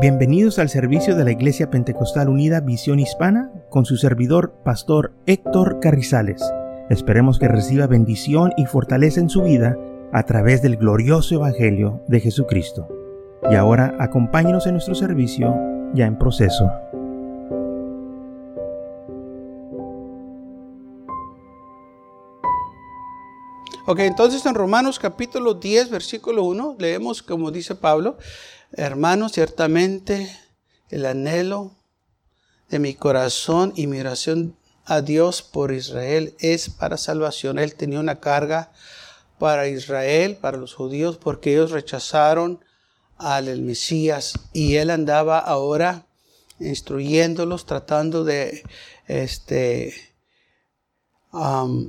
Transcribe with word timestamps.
Bienvenidos 0.00 0.60
al 0.60 0.68
servicio 0.68 1.16
de 1.16 1.24
la 1.24 1.32
Iglesia 1.32 1.70
Pentecostal 1.70 2.28
Unida 2.28 2.60
Visión 2.60 3.00
Hispana 3.00 3.50
con 3.68 3.84
su 3.84 3.96
servidor, 3.96 4.54
Pastor 4.64 5.12
Héctor 5.26 5.80
Carrizales. 5.80 6.40
Esperemos 6.88 7.40
que 7.40 7.48
reciba 7.48 7.88
bendición 7.88 8.52
y 8.56 8.66
fortaleza 8.66 9.18
en 9.18 9.28
su 9.28 9.42
vida 9.42 9.76
a 10.12 10.22
través 10.22 10.62
del 10.62 10.76
glorioso 10.76 11.34
Evangelio 11.34 12.00
de 12.06 12.20
Jesucristo. 12.20 12.86
Y 13.50 13.56
ahora 13.56 13.96
acompáñenos 13.98 14.68
en 14.68 14.74
nuestro 14.74 14.94
servicio 14.94 15.52
ya 15.94 16.06
en 16.06 16.16
proceso. 16.16 16.70
Ok, 23.90 24.00
entonces 24.00 24.44
en 24.44 24.54
Romanos 24.54 24.98
capítulo 24.98 25.54
10, 25.54 25.90
versículo 25.90 26.44
1, 26.44 26.76
leemos 26.78 27.22
como 27.22 27.50
dice 27.50 27.74
Pablo, 27.74 28.18
Hermanos, 28.72 29.32
ciertamente 29.32 30.30
el 30.90 31.06
anhelo 31.06 31.72
de 32.68 32.78
mi 32.78 32.94
corazón 32.94 33.72
y 33.76 33.86
mi 33.86 34.00
oración 34.00 34.56
a 34.84 35.00
Dios 35.00 35.42
por 35.42 35.72
Israel 35.72 36.34
es 36.38 36.68
para 36.68 36.98
salvación. 36.98 37.58
Él 37.58 37.74
tenía 37.74 37.98
una 37.98 38.20
carga 38.20 38.70
para 39.38 39.68
Israel, 39.68 40.36
para 40.36 40.58
los 40.58 40.74
judíos, 40.74 41.16
porque 41.16 41.52
ellos 41.52 41.70
rechazaron 41.70 42.62
al 43.16 43.60
Mesías 43.62 44.34
y 44.52 44.76
él 44.76 44.90
andaba 44.90 45.38
ahora 45.38 46.06
instruyéndolos, 46.60 47.64
tratando 47.64 48.24
de 48.24 48.64
este, 49.06 49.94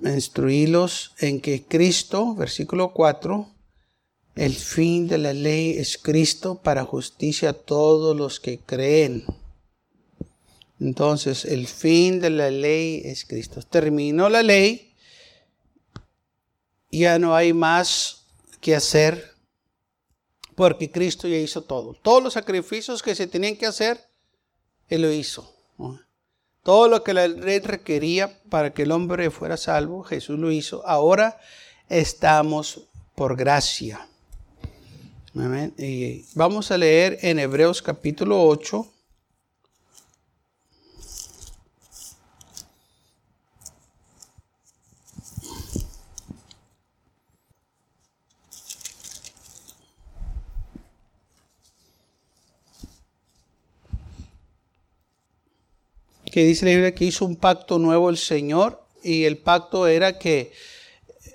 instruirlos 0.05 1.13
en 1.19 1.41
que 1.41 1.65
Cristo, 1.65 2.35
versículo 2.35 2.93
4, 2.93 3.49
el 4.39 4.55
fin 4.55 5.09
de 5.09 5.17
la 5.17 5.33
ley 5.33 5.71
es 5.77 5.97
Cristo 5.97 6.61
para 6.63 6.85
justicia 6.85 7.49
a 7.49 7.53
todos 7.53 8.15
los 8.15 8.39
que 8.39 8.57
creen. 8.57 9.25
Entonces, 10.79 11.43
el 11.43 11.67
fin 11.67 12.21
de 12.21 12.29
la 12.29 12.49
ley 12.49 13.01
es 13.03 13.25
Cristo. 13.25 13.61
Terminó 13.61 14.29
la 14.29 14.41
ley, 14.41 14.95
ya 16.89 17.19
no 17.19 17.35
hay 17.35 17.51
más 17.51 18.27
que 18.61 18.77
hacer, 18.77 19.33
porque 20.55 20.89
Cristo 20.89 21.27
ya 21.27 21.35
hizo 21.35 21.63
todo. 21.63 21.93
Todos 22.01 22.23
los 22.23 22.31
sacrificios 22.31 23.03
que 23.03 23.15
se 23.15 23.27
tenían 23.27 23.57
que 23.57 23.65
hacer, 23.65 23.99
Él 24.87 25.01
lo 25.01 25.11
hizo. 25.11 25.53
Todo 26.63 26.87
lo 26.87 27.03
que 27.03 27.13
la 27.13 27.27
ley 27.27 27.59
requería 27.59 28.41
para 28.49 28.73
que 28.73 28.83
el 28.83 28.93
hombre 28.93 29.31
fuera 29.31 29.57
salvo, 29.57 30.01
Jesús 30.03 30.39
lo 30.39 30.49
hizo. 30.49 30.87
Ahora 30.87 31.41
estamos 31.89 32.87
por 33.15 33.35
gracia. 33.35 34.08
Y 35.31 36.25
vamos 36.33 36.71
a 36.71 36.77
leer 36.77 37.19
en 37.21 37.37
Hebreos 37.37 37.83
capítulo 37.83 38.43
8. 38.47 38.93
que 56.31 56.43
dice 56.43 56.65
la 56.65 56.71
Biblia 56.71 56.93
que 56.93 57.05
hizo 57.05 57.25
un 57.25 57.35
pacto 57.35 57.79
nuevo 57.79 58.09
el 58.11 58.17
Señor 58.17 58.83
y 59.03 59.23
el 59.23 59.39
pacto 59.39 59.87
era 59.87 60.19
que, 60.19 60.51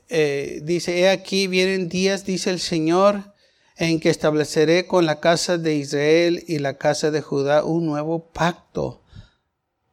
eh, 0.09 0.61
dice, 0.63 1.01
he 1.01 1.09
aquí 1.09 1.49
vienen 1.49 1.89
días, 1.89 2.25
dice 2.25 2.51
el 2.51 2.61
Señor, 2.61 3.34
en 3.77 4.01
que 4.01 4.11
estableceré 4.11 4.87
con 4.87 5.07
la 5.07 5.21
casa 5.21 5.59
de 5.59 5.75
Israel 5.75 6.45
y 6.47 6.59
la 6.59 6.79
casa 6.79 7.11
de 7.11 7.23
Judá 7.23 7.65
un 7.65 7.87
nuevo 7.87 8.21
pacto. 8.21 9.01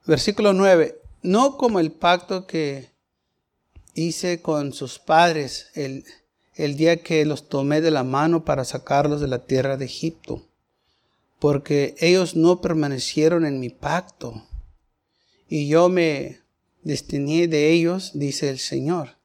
Versículo 0.06 0.54
9. 0.54 1.00
No 1.24 1.58
como 1.58 1.80
el 1.80 1.92
pacto 1.92 2.46
que 2.46 2.90
hice 3.94 4.42
con 4.42 4.74
sus 4.74 5.00
padres 5.00 5.70
el, 5.74 6.06
el 6.56 6.76
día 6.78 7.02
que 7.02 7.26
los 7.26 7.50
tomé 7.50 7.82
de 7.82 7.92
la 7.92 8.04
mano 8.04 8.46
para 8.46 8.66
sacarlos 8.66 9.22
de 9.22 9.28
la 9.28 9.46
tierra 9.46 9.78
de 9.78 9.86
Egipto, 9.86 10.44
porque 11.40 11.96
ellos 12.00 12.36
no 12.36 12.62
permanecieron 12.62 13.46
en 13.46 13.60
mi 13.60 13.70
pacto, 13.70 14.44
y 15.50 15.68
yo 15.68 15.90
me 15.90 16.40
destiné 16.84 17.48
de 17.48 17.72
ellos, 17.72 18.12
dice 18.14 18.50
el 18.50 18.60
Señor. 18.60 19.18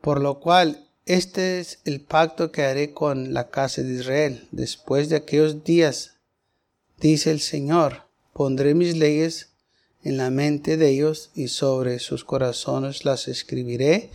Por 0.00 0.20
lo 0.20 0.40
cual 0.40 0.89
este 1.14 1.58
es 1.58 1.80
el 1.84 2.00
pacto 2.00 2.52
que 2.52 2.62
haré 2.62 2.92
con 2.94 3.34
la 3.34 3.50
casa 3.50 3.82
de 3.82 3.94
Israel. 3.94 4.46
Después 4.52 5.08
de 5.08 5.16
aquellos 5.16 5.64
días, 5.64 6.18
dice 7.00 7.32
el 7.32 7.40
Señor, 7.40 8.04
pondré 8.32 8.74
mis 8.74 8.96
leyes 8.96 9.48
en 10.04 10.18
la 10.18 10.30
mente 10.30 10.76
de 10.76 10.88
ellos 10.88 11.30
y 11.34 11.48
sobre 11.48 11.98
sus 11.98 12.24
corazones 12.24 13.04
las 13.04 13.26
escribiré 13.26 14.10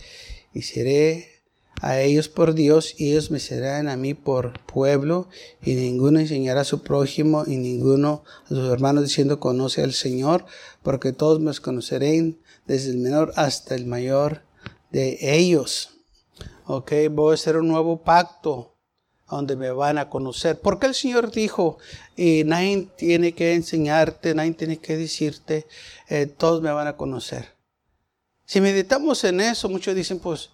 y 0.54 0.62
seré 0.62 1.42
a 1.82 2.00
ellos 2.00 2.30
por 2.30 2.54
Dios 2.54 2.94
y 2.96 3.10
ellos 3.10 3.30
me 3.30 3.40
serán 3.40 3.88
a 3.88 3.98
mí 3.98 4.14
por 4.14 4.58
pueblo 4.64 5.28
y 5.62 5.74
ninguno 5.74 6.18
enseñará 6.18 6.62
a 6.62 6.64
su 6.64 6.82
prójimo 6.82 7.44
y 7.46 7.58
ninguno 7.58 8.24
a 8.46 8.48
sus 8.48 8.72
hermanos 8.72 9.04
diciendo 9.04 9.38
conoce 9.38 9.82
al 9.82 9.92
Señor 9.92 10.46
porque 10.82 11.12
todos 11.12 11.40
me 11.40 11.52
conocerán 11.56 12.38
desde 12.66 12.88
el 12.88 12.96
menor 12.96 13.34
hasta 13.36 13.74
el 13.74 13.84
mayor 13.84 14.44
de 14.90 15.18
ellos. 15.20 15.95
Ok, 16.66 16.92
voy 17.10 17.32
a 17.32 17.34
hacer 17.34 17.56
un 17.56 17.68
nuevo 17.68 18.02
pacto 18.02 18.76
donde 19.28 19.56
me 19.56 19.70
van 19.70 19.98
a 19.98 20.08
conocer. 20.08 20.60
Porque 20.60 20.86
el 20.86 20.94
Señor 20.94 21.30
dijo, 21.30 21.78
y 22.16 22.44
nadie 22.44 22.88
tiene 22.96 23.32
que 23.32 23.54
enseñarte, 23.54 24.34
nadie 24.34 24.52
tiene 24.52 24.78
que 24.78 24.96
decirte, 24.96 25.66
eh, 26.08 26.26
todos 26.26 26.62
me 26.62 26.70
van 26.70 26.86
a 26.86 26.96
conocer. 26.96 27.56
Si 28.44 28.60
meditamos 28.60 29.24
en 29.24 29.40
eso, 29.40 29.68
muchos 29.68 29.94
dicen, 29.94 30.20
pues, 30.20 30.50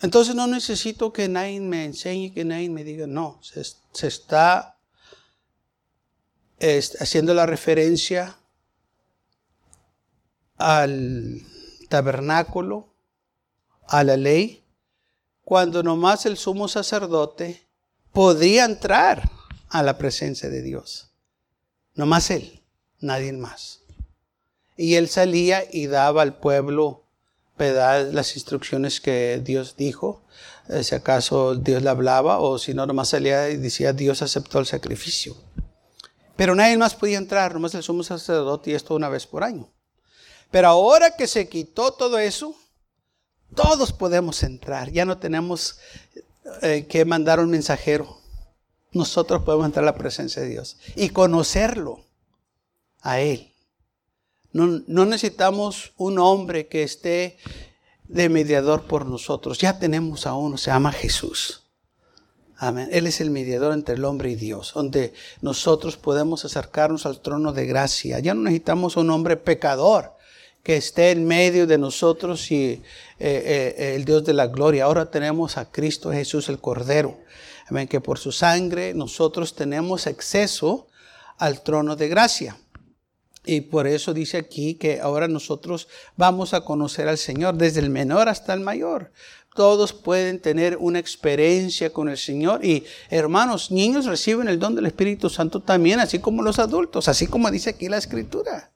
entonces 0.00 0.34
no 0.34 0.46
necesito 0.46 1.12
que 1.12 1.28
nadie 1.28 1.60
me 1.60 1.84
enseñe, 1.84 2.32
que 2.32 2.44
nadie 2.44 2.68
me 2.68 2.84
diga, 2.84 3.06
no, 3.06 3.40
se, 3.42 4.06
está 4.06 4.76
haciendo 7.00 7.34
la 7.34 7.46
referencia 7.46 8.38
al 10.56 11.40
tabernáculo, 11.88 12.92
a 13.88 14.04
la 14.04 14.16
ley, 14.16 14.62
cuando 15.48 15.82
nomás 15.82 16.26
el 16.26 16.36
sumo 16.36 16.68
sacerdote 16.68 17.66
podía 18.12 18.66
entrar 18.66 19.30
a 19.70 19.82
la 19.82 19.96
presencia 19.96 20.50
de 20.50 20.60
Dios. 20.60 21.10
Nomás 21.94 22.30
él, 22.30 22.62
nadie 23.00 23.32
más. 23.32 23.80
Y 24.76 24.96
él 24.96 25.08
salía 25.08 25.64
y 25.72 25.86
daba 25.86 26.20
al 26.20 26.36
pueblo 26.36 27.06
las 27.56 28.36
instrucciones 28.36 29.00
que 29.00 29.40
Dios 29.42 29.74
dijo, 29.78 30.22
eh, 30.68 30.84
si 30.84 30.94
acaso 30.94 31.54
Dios 31.54 31.82
le 31.82 31.88
hablaba, 31.88 32.40
o 32.40 32.58
si 32.58 32.74
no, 32.74 32.84
nomás 32.84 33.08
salía 33.08 33.48
y 33.48 33.56
decía, 33.56 33.94
Dios 33.94 34.20
aceptó 34.20 34.58
el 34.58 34.66
sacrificio. 34.66 35.34
Pero 36.36 36.54
nadie 36.54 36.76
más 36.76 36.94
podía 36.94 37.16
entrar, 37.16 37.54
nomás 37.54 37.74
el 37.74 37.82
sumo 37.82 38.02
sacerdote 38.02 38.72
y 38.72 38.74
esto 38.74 38.94
una 38.94 39.08
vez 39.08 39.26
por 39.26 39.42
año. 39.42 39.72
Pero 40.50 40.68
ahora 40.68 41.16
que 41.16 41.26
se 41.26 41.48
quitó 41.48 41.92
todo 41.92 42.18
eso, 42.18 42.54
todos 43.54 43.92
podemos 43.92 44.42
entrar. 44.42 44.90
Ya 44.90 45.04
no 45.04 45.18
tenemos 45.18 45.78
eh, 46.62 46.86
que 46.88 47.04
mandar 47.04 47.40
un 47.40 47.50
mensajero. 47.50 48.18
Nosotros 48.92 49.42
podemos 49.42 49.66
entrar 49.66 49.84
a 49.84 49.92
la 49.92 49.98
presencia 49.98 50.42
de 50.42 50.48
Dios 50.48 50.78
y 50.96 51.10
conocerlo 51.10 52.04
a 53.02 53.20
Él. 53.20 53.52
No, 54.52 54.82
no 54.86 55.04
necesitamos 55.04 55.92
un 55.96 56.18
hombre 56.18 56.68
que 56.68 56.82
esté 56.82 57.36
de 58.08 58.28
mediador 58.28 58.84
por 58.84 59.06
nosotros. 59.06 59.58
Ya 59.58 59.78
tenemos 59.78 60.26
a 60.26 60.34
uno, 60.34 60.56
se 60.56 60.70
llama 60.70 60.92
Jesús. 60.92 61.64
Amén. 62.56 62.88
Él 62.90 63.06
es 63.06 63.20
el 63.20 63.30
mediador 63.30 63.72
entre 63.72 63.94
el 63.94 64.04
hombre 64.04 64.30
y 64.30 64.34
Dios, 64.34 64.72
donde 64.74 65.12
nosotros 65.42 65.96
podemos 65.96 66.44
acercarnos 66.44 67.06
al 67.06 67.20
trono 67.20 67.52
de 67.52 67.66
gracia. 67.66 68.18
Ya 68.18 68.34
no 68.34 68.42
necesitamos 68.42 68.96
un 68.96 69.10
hombre 69.10 69.36
pecador 69.36 70.17
que 70.68 70.76
esté 70.76 71.12
en 71.12 71.24
medio 71.26 71.66
de 71.66 71.78
nosotros 71.78 72.50
y 72.50 72.72
eh, 72.72 72.82
eh, 73.18 73.94
el 73.96 74.04
Dios 74.04 74.22
de 74.26 74.34
la 74.34 74.48
gloria. 74.48 74.84
Ahora 74.84 75.10
tenemos 75.10 75.56
a 75.56 75.70
Cristo 75.70 76.12
Jesús 76.12 76.50
el 76.50 76.58
Cordero. 76.58 77.20
Amén, 77.68 77.88
que 77.88 78.02
por 78.02 78.18
su 78.18 78.32
sangre 78.32 78.92
nosotros 78.92 79.54
tenemos 79.54 80.06
acceso 80.06 80.88
al 81.38 81.62
trono 81.62 81.96
de 81.96 82.08
gracia. 82.08 82.58
Y 83.46 83.62
por 83.62 83.86
eso 83.86 84.12
dice 84.12 84.36
aquí 84.36 84.74
que 84.74 85.00
ahora 85.00 85.26
nosotros 85.26 85.88
vamos 86.18 86.52
a 86.52 86.60
conocer 86.60 87.08
al 87.08 87.16
Señor, 87.16 87.54
desde 87.54 87.80
el 87.80 87.88
menor 87.88 88.28
hasta 88.28 88.52
el 88.52 88.60
mayor. 88.60 89.10
Todos 89.54 89.94
pueden 89.94 90.38
tener 90.38 90.76
una 90.76 90.98
experiencia 90.98 91.94
con 91.94 92.10
el 92.10 92.18
Señor. 92.18 92.62
Y 92.62 92.84
hermanos, 93.08 93.70
niños 93.70 94.04
reciben 94.04 94.48
el 94.48 94.58
don 94.58 94.74
del 94.74 94.84
Espíritu 94.84 95.30
Santo 95.30 95.62
también, 95.62 95.98
así 95.98 96.18
como 96.18 96.42
los 96.42 96.58
adultos, 96.58 97.08
así 97.08 97.26
como 97.26 97.50
dice 97.50 97.70
aquí 97.70 97.88
la 97.88 97.96
Escritura 97.96 98.70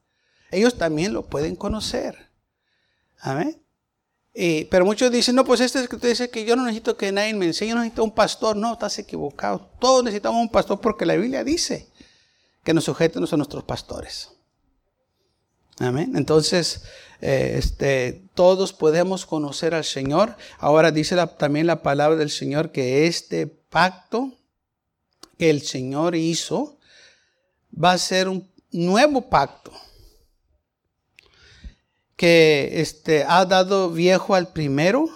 ellos 0.53 0.77
también 0.77 1.13
lo 1.13 1.25
pueden 1.25 1.57
conocer. 1.57 2.31
Amén. 3.19 3.61
pero 4.71 4.85
muchos 4.85 5.11
dicen, 5.11 5.35
no, 5.35 5.45
pues 5.45 5.61
este 5.61 5.81
es 5.81 5.89
que 5.89 5.97
te 5.97 6.09
dice 6.09 6.31
que 6.31 6.45
yo 6.45 6.57
no 6.57 6.65
necesito 6.65 6.97
que 6.97 7.13
nadie 7.13 7.35
me 7.35 7.47
enseñe, 7.47 7.71
yo 7.71 7.75
no 7.75 7.81
necesito 7.81 8.05
un 8.05 8.15
pastor. 8.15 8.57
No, 8.57 8.75
estás 8.75 8.99
equivocado. 8.99 9.71
Todos 9.81 10.05
necesitamos 10.05 10.41
un 10.41 10.51
pastor 10.51 10.81
porque 10.81 11.07
la 11.07 11.17
Biblia 11.17 11.43
dice 11.43 11.89
que 12.63 12.75
nos 12.75 12.85
sujeten 12.85 13.25
a 13.25 13.37
nuestros 13.37 13.65
pastores. 13.65 14.31
Amén. 15.79 16.13
Entonces, 16.17 16.85
eh, 17.21 17.55
este, 17.57 18.29
todos 18.35 18.73
podemos 18.73 19.27
conocer 19.27 19.75
al 19.75 19.85
Señor. 19.85 20.37
Ahora 20.59 20.91
dice 20.91 21.17
también 21.39 21.67
la 21.67 21.83
palabra 21.83 22.17
del 22.17 22.31
Señor 22.31 22.73
que 22.73 23.07
este 23.07 23.47
pacto 23.47 24.33
que 25.39 25.51
el 25.51 25.63
Señor 25.63 26.15
hizo 26.15 26.79
va 27.73 27.93
a 27.93 27.99
ser 27.99 28.29
un 28.29 28.51
nuevo 28.71 29.29
pacto 29.29 29.73
que 32.17 32.81
este, 32.81 33.25
ha 33.25 33.45
dado 33.45 33.91
viejo 33.91 34.35
al 34.35 34.53
primero 34.53 35.09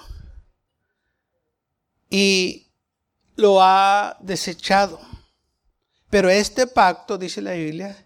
y 2.10 2.68
lo 3.36 3.62
ha 3.62 4.16
desechado. 4.20 5.00
Pero 6.10 6.30
este 6.30 6.66
pacto, 6.66 7.18
dice 7.18 7.42
la 7.42 7.52
Biblia, 7.52 7.96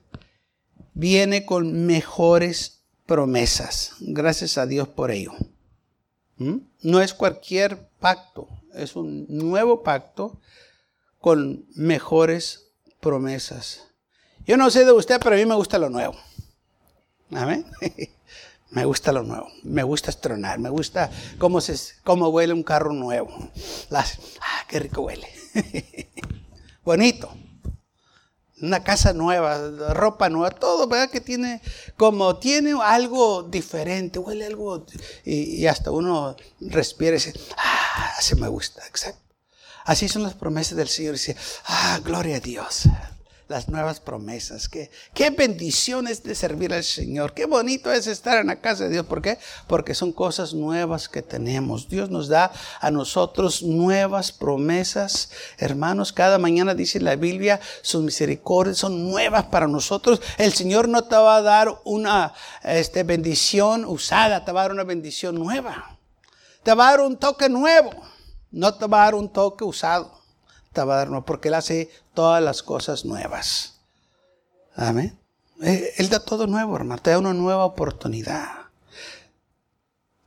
viene 0.94 1.44
con 1.44 1.86
mejores 1.86 2.82
promesas. 3.06 3.94
Gracias 4.00 4.58
a 4.58 4.66
Dios 4.66 4.88
por 4.88 5.10
ello. 5.10 5.32
¿Mm? 6.36 6.58
No 6.82 7.00
es 7.00 7.12
cualquier 7.12 7.88
pacto, 8.00 8.48
es 8.74 8.96
un 8.96 9.26
nuevo 9.28 9.82
pacto 9.82 10.40
con 11.18 11.66
mejores 11.74 12.72
promesas. 13.00 13.86
Yo 14.46 14.56
no 14.56 14.70
sé 14.70 14.84
de 14.84 14.92
usted, 14.92 15.20
pero 15.22 15.36
a 15.36 15.38
mí 15.38 15.44
me 15.44 15.54
gusta 15.54 15.78
lo 15.78 15.90
nuevo. 15.90 16.16
Amén. 17.30 17.66
Me 18.70 18.84
gusta 18.84 19.10
lo 19.10 19.24
nuevo, 19.24 19.48
me 19.64 19.82
gusta 19.82 20.10
estronar, 20.10 20.60
me 20.60 20.70
gusta 20.70 21.10
cómo, 21.38 21.60
se, 21.60 21.76
cómo 22.04 22.28
huele 22.28 22.52
un 22.52 22.62
carro 22.62 22.92
nuevo. 22.92 23.50
Las, 23.90 24.18
ah, 24.40 24.64
qué 24.68 24.78
rico 24.78 25.02
huele. 25.02 25.28
Bonito. 26.84 27.34
Una 28.62 28.84
casa 28.84 29.12
nueva, 29.12 29.58
ropa 29.94 30.28
nueva, 30.28 30.50
todo, 30.50 30.86
¿verdad? 30.86 31.10
Que 31.10 31.20
tiene, 31.20 31.62
como 31.96 32.36
tiene 32.36 32.74
algo 32.80 33.42
diferente, 33.42 34.18
huele 34.18 34.46
algo, 34.46 34.86
y, 35.24 35.66
hasta 35.66 35.90
uno 35.90 36.36
respira 36.60 37.12
y 37.12 37.14
dice, 37.14 37.32
ah, 37.56 38.12
así 38.18 38.36
me 38.36 38.48
gusta, 38.48 38.86
exacto. 38.86 39.34
Así 39.84 40.08
son 40.08 40.22
las 40.22 40.34
promesas 40.34 40.76
del 40.76 40.88
Señor. 40.88 41.14
Dice, 41.14 41.36
ah, 41.64 42.00
gloria 42.04 42.36
a 42.36 42.40
Dios 42.40 42.86
las 43.50 43.68
nuevas 43.68 43.98
promesas. 43.98 44.68
Qué, 44.68 44.92
qué 45.12 45.30
bendición 45.30 46.06
es 46.06 46.22
de 46.22 46.36
servir 46.36 46.72
al 46.72 46.84
Señor. 46.84 47.34
Qué 47.34 47.46
bonito 47.46 47.92
es 47.92 48.06
estar 48.06 48.38
en 48.38 48.46
la 48.46 48.60
casa 48.60 48.84
de 48.84 48.90
Dios. 48.90 49.06
¿Por 49.06 49.20
qué? 49.20 49.38
Porque 49.66 49.92
son 49.92 50.12
cosas 50.12 50.54
nuevas 50.54 51.08
que 51.08 51.20
tenemos. 51.20 51.88
Dios 51.88 52.10
nos 52.10 52.28
da 52.28 52.52
a 52.80 52.92
nosotros 52.92 53.64
nuevas 53.64 54.30
promesas. 54.30 55.30
Hermanos, 55.58 56.12
cada 56.12 56.38
mañana 56.38 56.74
dice 56.74 57.00
la 57.00 57.16
Biblia, 57.16 57.60
sus 57.82 58.04
misericordias 58.04 58.78
son 58.78 59.10
nuevas 59.10 59.46
para 59.46 59.66
nosotros. 59.66 60.22
El 60.38 60.52
Señor 60.52 60.88
no 60.88 61.02
te 61.02 61.16
va 61.16 61.36
a 61.36 61.42
dar 61.42 61.74
una 61.84 62.32
este, 62.62 63.02
bendición 63.02 63.84
usada, 63.84 64.44
te 64.44 64.52
va 64.52 64.60
a 64.60 64.64
dar 64.64 64.72
una 64.72 64.84
bendición 64.84 65.34
nueva. 65.34 65.98
Te 66.62 66.72
va 66.72 66.86
a 66.86 66.90
dar 66.92 67.00
un 67.00 67.16
toque 67.16 67.48
nuevo. 67.48 67.90
No 68.52 68.74
te 68.74 68.86
va 68.86 69.02
a 69.02 69.04
dar 69.06 69.16
un 69.16 69.28
toque 69.32 69.64
usado 69.64 70.19
porque 71.26 71.48
Él 71.48 71.54
hace 71.54 71.90
todas 72.14 72.42
las 72.42 72.62
cosas 72.62 73.04
nuevas. 73.04 73.80
Amén. 74.74 75.18
Eh, 75.62 75.94
Él 75.98 76.08
da 76.08 76.20
todo 76.20 76.46
nuevo, 76.46 76.76
hermano. 76.76 77.02
Te 77.02 77.10
da 77.10 77.18
una 77.18 77.34
nueva 77.34 77.64
oportunidad. 77.64 78.48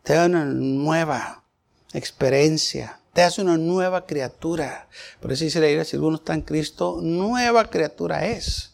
Te 0.03 0.13
da 0.13 0.25
una 0.25 0.45
nueva 0.45 1.43
experiencia. 1.93 2.99
Te 3.13 3.23
hace 3.23 3.41
una 3.41 3.57
nueva 3.57 4.05
criatura. 4.05 4.89
Por 5.21 5.31
eso 5.31 5.45
dice 5.45 5.59
la 5.59 5.67
Biblia, 5.67 5.85
si 5.85 5.95
alguno 5.95 6.17
está 6.17 6.33
en 6.33 6.41
Cristo, 6.41 6.99
nueva 7.01 7.69
criatura 7.69 8.25
es. 8.25 8.73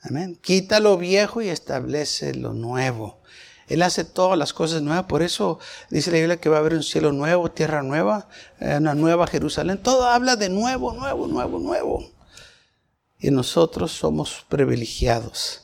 Amén. 0.00 0.36
Quita 0.40 0.80
lo 0.80 0.96
viejo 0.96 1.42
y 1.42 1.48
establece 1.48 2.34
lo 2.34 2.54
nuevo. 2.54 3.21
Él 3.72 3.80
hace 3.80 4.04
todas 4.04 4.38
las 4.38 4.52
cosas 4.52 4.82
nuevas. 4.82 5.06
Por 5.06 5.22
eso 5.22 5.58
dice 5.88 6.10
la 6.10 6.18
Biblia 6.18 6.36
que 6.36 6.50
va 6.50 6.56
a 6.56 6.60
haber 6.60 6.74
un 6.74 6.82
cielo 6.82 7.10
nuevo, 7.10 7.50
tierra 7.50 7.82
nueva, 7.82 8.28
eh, 8.60 8.76
una 8.76 8.94
nueva 8.94 9.26
Jerusalén. 9.26 9.82
Todo 9.82 10.06
habla 10.06 10.36
de 10.36 10.50
nuevo, 10.50 10.92
nuevo, 10.92 11.26
nuevo, 11.26 11.58
nuevo. 11.58 12.10
Y 13.18 13.30
nosotros 13.30 13.92
somos 13.92 14.44
privilegiados, 14.50 15.62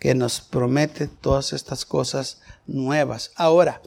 que 0.00 0.14
nos 0.16 0.40
promete 0.40 1.06
todas 1.06 1.52
estas 1.52 1.84
cosas 1.84 2.40
nuevas. 2.66 3.30
Ahora, 3.36 3.80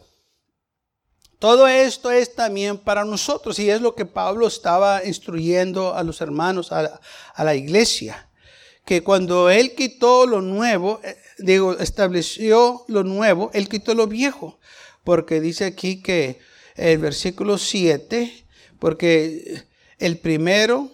todo 1.38 1.68
esto 1.68 2.12
es 2.12 2.34
también 2.34 2.78
para 2.78 3.04
nosotros 3.04 3.60
y 3.60 3.70
es 3.70 3.82
lo 3.82 3.94
que 3.94 4.06
Pablo 4.06 4.48
estaba 4.48 5.04
instruyendo 5.04 5.96
a 5.96 6.04
los 6.04 6.22
hermanos, 6.22 6.72
a, 6.72 7.02
a 7.34 7.44
la 7.44 7.56
iglesia 7.56 8.30
que 8.90 9.04
cuando 9.04 9.52
Él 9.52 9.76
quitó 9.76 10.26
lo 10.26 10.42
nuevo, 10.42 11.00
eh, 11.04 11.16
digo, 11.40 11.78
estableció 11.78 12.84
lo 12.88 13.04
nuevo, 13.04 13.52
Él 13.54 13.68
quitó 13.68 13.96
lo 13.96 14.08
viejo. 14.08 14.60
Porque 15.04 15.42
dice 15.42 15.66
aquí 15.66 16.02
que 16.02 16.40
el 16.76 16.98
versículo 17.00 17.58
7, 17.58 18.46
porque 18.80 19.64
el 19.98 20.18
primero 20.18 20.92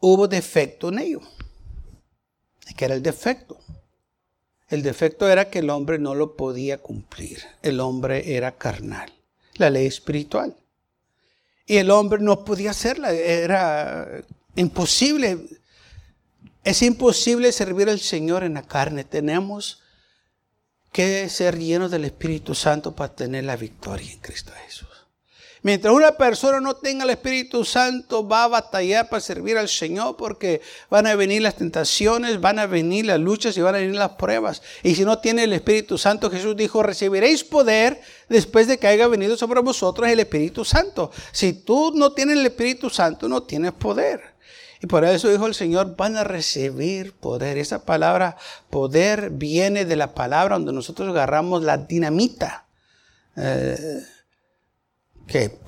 hubo 0.00 0.28
defecto 0.28 0.88
en 0.88 0.98
ello. 0.98 1.20
que 2.76 2.84
era 2.84 2.94
el 2.94 3.02
defecto? 3.02 3.58
El 4.68 4.82
defecto 4.82 5.28
era 5.28 5.50
que 5.50 5.60
el 5.60 5.70
hombre 5.70 5.98
no 5.98 6.14
lo 6.14 6.36
podía 6.36 6.78
cumplir. 6.78 7.42
El 7.62 7.80
hombre 7.80 8.34
era 8.36 8.56
carnal. 8.56 9.12
La 9.54 9.70
ley 9.70 9.86
espiritual. 9.86 10.56
Y 11.66 11.76
el 11.76 11.90
hombre 11.90 12.20
no 12.20 12.44
podía 12.44 12.70
hacerla. 12.70 13.12
Era 13.12 14.24
imposible 14.56 15.38
es 16.64 16.82
imposible 16.82 17.52
servir 17.52 17.88
al 17.88 18.00
Señor 18.00 18.42
en 18.42 18.54
la 18.54 18.62
carne. 18.62 19.04
Tenemos 19.04 19.82
que 20.92 21.28
ser 21.28 21.58
llenos 21.58 21.90
del 21.90 22.04
Espíritu 22.04 22.54
Santo 22.54 22.94
para 22.94 23.14
tener 23.14 23.44
la 23.44 23.56
victoria 23.56 24.10
en 24.10 24.20
Cristo 24.20 24.52
Jesús. 24.64 24.88
Mientras 25.64 25.94
una 25.94 26.12
persona 26.12 26.60
no 26.60 26.76
tenga 26.76 27.04
el 27.04 27.10
Espíritu 27.10 27.64
Santo, 27.64 28.28
va 28.28 28.44
a 28.44 28.48
batallar 28.48 29.08
para 29.08 29.20
servir 29.20 29.56
al 29.56 29.70
Señor 29.70 30.14
porque 30.14 30.60
van 30.90 31.06
a 31.06 31.14
venir 31.14 31.40
las 31.40 31.56
tentaciones, 31.56 32.38
van 32.38 32.58
a 32.58 32.66
venir 32.66 33.06
las 33.06 33.18
luchas 33.18 33.56
y 33.56 33.62
van 33.62 33.74
a 33.74 33.78
venir 33.78 33.96
las 33.96 34.10
pruebas. 34.10 34.60
Y 34.82 34.94
si 34.94 35.06
no 35.06 35.20
tiene 35.20 35.44
el 35.44 35.54
Espíritu 35.54 35.96
Santo, 35.96 36.30
Jesús 36.30 36.54
dijo, 36.54 36.82
recibiréis 36.82 37.44
poder 37.44 37.98
después 38.28 38.66
de 38.66 38.78
que 38.78 38.88
haya 38.88 39.08
venido 39.08 39.38
sobre 39.38 39.60
vosotros 39.62 40.06
el 40.06 40.20
Espíritu 40.20 40.66
Santo. 40.66 41.10
Si 41.32 41.54
tú 41.54 41.92
no 41.94 42.12
tienes 42.12 42.36
el 42.36 42.44
Espíritu 42.44 42.90
Santo, 42.90 43.26
no 43.26 43.44
tienes 43.44 43.72
poder. 43.72 44.33
Y 44.84 44.86
por 44.86 45.02
eso 45.06 45.30
dijo 45.30 45.46
el 45.46 45.54
Señor, 45.54 45.96
van 45.96 46.18
a 46.18 46.24
recibir 46.24 47.14
poder. 47.14 47.56
Esa 47.56 47.86
palabra 47.86 48.36
poder 48.68 49.30
viene 49.30 49.86
de 49.86 49.96
la 49.96 50.12
palabra 50.12 50.56
donde 50.56 50.74
nosotros 50.74 51.08
agarramos 51.08 51.62
la 51.62 51.78
dinamita. 51.78 52.66
Eh, 53.34 54.02
que 55.26 55.58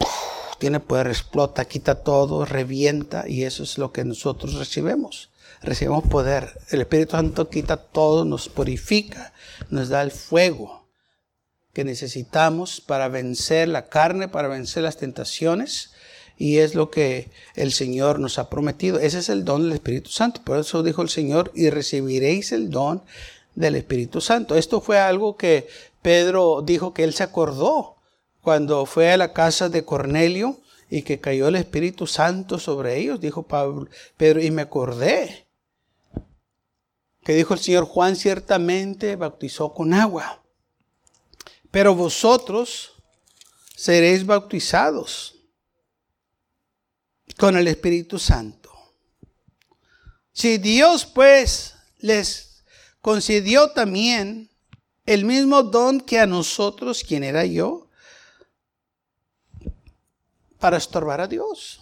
tiene 0.58 0.80
poder, 0.80 1.06
explota, 1.06 1.64
quita 1.64 1.94
todo, 1.94 2.44
revienta 2.44 3.26
y 3.26 3.44
eso 3.44 3.62
es 3.62 3.78
lo 3.78 3.90
que 3.90 4.04
nosotros 4.04 4.52
recibimos. 4.52 5.30
Recibimos 5.62 6.04
poder. 6.04 6.52
El 6.68 6.82
Espíritu 6.82 7.12
Santo 7.12 7.48
quita 7.48 7.78
todo, 7.78 8.26
nos 8.26 8.50
purifica, 8.50 9.32
nos 9.70 9.88
da 9.88 10.02
el 10.02 10.10
fuego 10.10 10.90
que 11.72 11.84
necesitamos 11.84 12.82
para 12.82 13.08
vencer 13.08 13.68
la 13.68 13.88
carne, 13.88 14.28
para 14.28 14.48
vencer 14.48 14.82
las 14.82 14.98
tentaciones 14.98 15.95
y 16.36 16.58
es 16.58 16.74
lo 16.74 16.90
que 16.90 17.30
el 17.54 17.72
Señor 17.72 18.18
nos 18.18 18.38
ha 18.38 18.50
prometido. 18.50 18.98
Ese 18.98 19.18
es 19.20 19.28
el 19.28 19.44
don 19.44 19.62
del 19.62 19.72
Espíritu 19.72 20.10
Santo. 20.10 20.42
Por 20.44 20.58
eso 20.58 20.82
dijo 20.82 21.02
el 21.02 21.08
Señor, 21.08 21.50
y 21.54 21.70
recibiréis 21.70 22.52
el 22.52 22.70
don 22.70 23.02
del 23.54 23.74
Espíritu 23.74 24.20
Santo. 24.20 24.54
Esto 24.54 24.80
fue 24.80 24.98
algo 24.98 25.36
que 25.36 25.66
Pedro 26.02 26.62
dijo 26.62 26.92
que 26.92 27.04
él 27.04 27.14
se 27.14 27.22
acordó 27.22 27.96
cuando 28.42 28.86
fue 28.86 29.10
a 29.10 29.16
la 29.16 29.32
casa 29.32 29.68
de 29.68 29.84
Cornelio 29.84 30.60
y 30.88 31.02
que 31.02 31.20
cayó 31.20 31.48
el 31.48 31.56
Espíritu 31.56 32.06
Santo 32.06 32.58
sobre 32.58 32.98
ellos, 32.98 33.20
dijo 33.20 33.46
Pedro, 34.16 34.40
y 34.40 34.50
me 34.50 34.62
acordé 34.62 35.46
que 37.24 37.34
dijo 37.34 37.54
el 37.54 37.60
Señor 37.60 37.86
Juan 37.86 38.14
ciertamente 38.14 39.16
bautizó 39.16 39.74
con 39.74 39.92
agua, 39.92 40.44
pero 41.72 41.96
vosotros 41.96 42.92
seréis 43.74 44.24
bautizados 44.24 45.35
con 47.38 47.56
el 47.56 47.68
Espíritu 47.68 48.18
Santo. 48.18 48.72
Si 50.32 50.58
Dios 50.58 51.06
pues 51.06 51.74
les 51.98 52.64
concedió 53.00 53.70
también 53.70 54.50
el 55.04 55.24
mismo 55.24 55.62
don 55.62 56.00
que 56.00 56.18
a 56.18 56.26
nosotros, 56.26 57.04
quien 57.04 57.22
era 57.22 57.44
yo, 57.44 57.88
para 60.58 60.76
estorbar 60.76 61.20
a 61.20 61.28
Dios. 61.28 61.80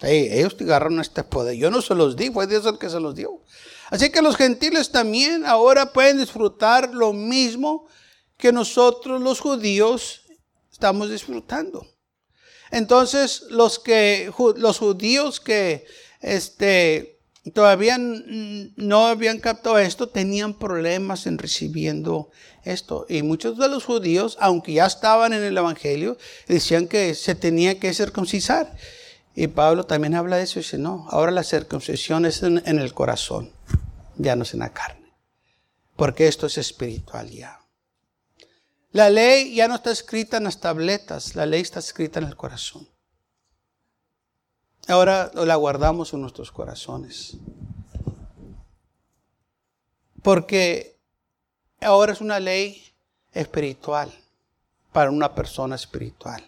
ellos 0.00 0.56
agarraron 0.60 1.00
este 1.00 1.22
poder. 1.22 1.56
Yo 1.56 1.70
no 1.70 1.82
se 1.82 1.94
los 1.94 2.16
di, 2.16 2.30
fue 2.30 2.46
Dios 2.46 2.64
el 2.64 2.78
que 2.78 2.88
se 2.88 2.98
los 2.98 3.14
dio. 3.14 3.42
Así 3.90 4.10
que 4.10 4.22
los 4.22 4.36
gentiles 4.36 4.90
también 4.90 5.44
ahora 5.44 5.92
pueden 5.92 6.18
disfrutar 6.18 6.94
lo 6.94 7.12
mismo 7.12 7.86
que 8.36 8.52
nosotros 8.52 9.20
los 9.20 9.40
judíos 9.40 10.22
estamos 10.72 11.10
disfrutando. 11.10 11.86
Entonces, 12.70 13.44
los 13.50 13.78
que 13.78 14.32
los 14.56 14.78
judíos 14.78 15.40
que 15.40 15.86
este 16.20 17.20
todavía 17.54 17.96
no 17.98 19.06
habían 19.06 19.38
captado 19.38 19.78
esto, 19.78 20.08
tenían 20.08 20.54
problemas 20.54 21.26
en 21.26 21.38
recibiendo 21.38 22.30
esto. 22.64 23.06
Y 23.08 23.22
muchos 23.22 23.58
de 23.58 23.68
los 23.68 23.84
judíos, 23.84 24.36
aunque 24.40 24.74
ya 24.74 24.86
estaban 24.86 25.32
en 25.32 25.42
el 25.42 25.56
Evangelio, 25.56 26.18
decían 26.46 26.86
que 26.86 27.14
se 27.14 27.34
tenía 27.34 27.80
que 27.80 27.94
circuncisar. 27.94 28.76
Y 29.34 29.46
Pablo 29.46 29.84
también 29.84 30.14
habla 30.14 30.36
de 30.36 30.42
eso 30.42 30.58
y 30.58 30.62
dice, 30.62 30.78
no, 30.78 31.06
ahora 31.10 31.30
la 31.30 31.44
circuncisión 31.44 32.26
es 32.26 32.42
en, 32.42 32.62
en 32.66 32.78
el 32.78 32.92
corazón, 32.92 33.52
ya 34.16 34.36
no 34.36 34.42
es 34.42 34.52
en 34.52 34.60
la 34.60 34.72
carne. 34.72 35.14
Porque 35.96 36.28
esto 36.28 36.46
es 36.46 36.58
espiritual 36.58 37.30
ya. 37.30 37.59
La 38.92 39.08
ley 39.08 39.54
ya 39.54 39.68
no 39.68 39.76
está 39.76 39.92
escrita 39.92 40.38
en 40.38 40.44
las 40.44 40.60
tabletas, 40.60 41.36
la 41.36 41.46
ley 41.46 41.60
está 41.60 41.78
escrita 41.78 42.18
en 42.18 42.26
el 42.26 42.36
corazón. 42.36 42.88
Ahora 44.88 45.30
la 45.34 45.54
guardamos 45.54 46.12
en 46.12 46.22
nuestros 46.22 46.50
corazones. 46.50 47.36
Porque 50.22 50.98
ahora 51.80 52.12
es 52.12 52.20
una 52.20 52.40
ley 52.40 52.82
espiritual 53.32 54.12
para 54.92 55.10
una 55.10 55.34
persona 55.34 55.76
espiritual. 55.76 56.44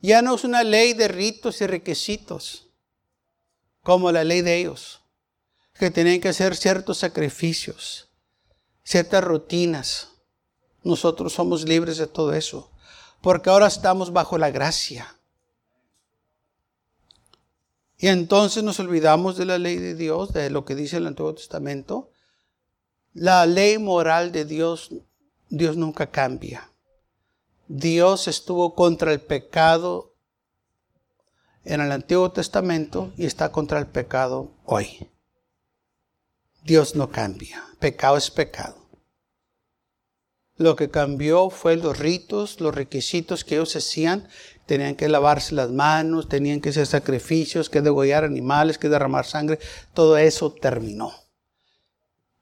Ya 0.00 0.22
no 0.22 0.34
es 0.34 0.44
una 0.44 0.62
ley 0.62 0.94
de 0.94 1.08
ritos 1.08 1.60
y 1.60 1.66
requisitos 1.66 2.68
como 3.82 4.10
la 4.10 4.24
ley 4.24 4.40
de 4.40 4.56
ellos, 4.56 5.00
que 5.74 5.90
tienen 5.90 6.20
que 6.20 6.28
hacer 6.28 6.56
ciertos 6.56 6.98
sacrificios, 6.98 8.08
ciertas 8.82 9.22
rutinas. 9.22 10.15
Nosotros 10.86 11.32
somos 11.32 11.64
libres 11.64 11.98
de 11.98 12.06
todo 12.06 12.32
eso, 12.32 12.70
porque 13.20 13.50
ahora 13.50 13.66
estamos 13.66 14.12
bajo 14.12 14.38
la 14.38 14.52
gracia. 14.52 15.18
Y 17.98 18.06
entonces 18.06 18.62
nos 18.62 18.78
olvidamos 18.78 19.36
de 19.36 19.46
la 19.46 19.58
ley 19.58 19.78
de 19.78 19.96
Dios, 19.96 20.32
de 20.32 20.48
lo 20.48 20.64
que 20.64 20.76
dice 20.76 20.98
el 20.98 21.08
Antiguo 21.08 21.34
Testamento. 21.34 22.12
La 23.14 23.46
ley 23.46 23.78
moral 23.78 24.30
de 24.30 24.44
Dios, 24.44 24.90
Dios 25.48 25.76
nunca 25.76 26.12
cambia. 26.12 26.70
Dios 27.66 28.28
estuvo 28.28 28.76
contra 28.76 29.12
el 29.12 29.20
pecado 29.20 30.14
en 31.64 31.80
el 31.80 31.90
Antiguo 31.90 32.30
Testamento 32.30 33.12
y 33.16 33.26
está 33.26 33.50
contra 33.50 33.80
el 33.80 33.88
pecado 33.88 34.52
hoy. 34.64 35.10
Dios 36.62 36.94
no 36.94 37.10
cambia. 37.10 37.64
Pecado 37.80 38.16
es 38.16 38.30
pecado. 38.30 38.85
Lo 40.58 40.74
que 40.74 40.90
cambió 40.90 41.50
fue 41.50 41.76
los 41.76 41.98
ritos, 41.98 42.60
los 42.60 42.74
requisitos 42.74 43.44
que 43.44 43.56
ellos 43.56 43.76
hacían 43.76 44.28
tenían 44.64 44.96
que 44.96 45.08
lavarse 45.08 45.54
las 45.54 45.70
manos, 45.70 46.28
tenían 46.28 46.60
que 46.60 46.70
hacer 46.70 46.86
sacrificios, 46.86 47.70
que 47.70 47.82
degollar 47.82 48.24
animales, 48.24 48.78
que 48.78 48.88
derramar 48.88 49.26
sangre, 49.26 49.58
todo 49.94 50.16
eso 50.16 50.52
terminó. 50.52 51.12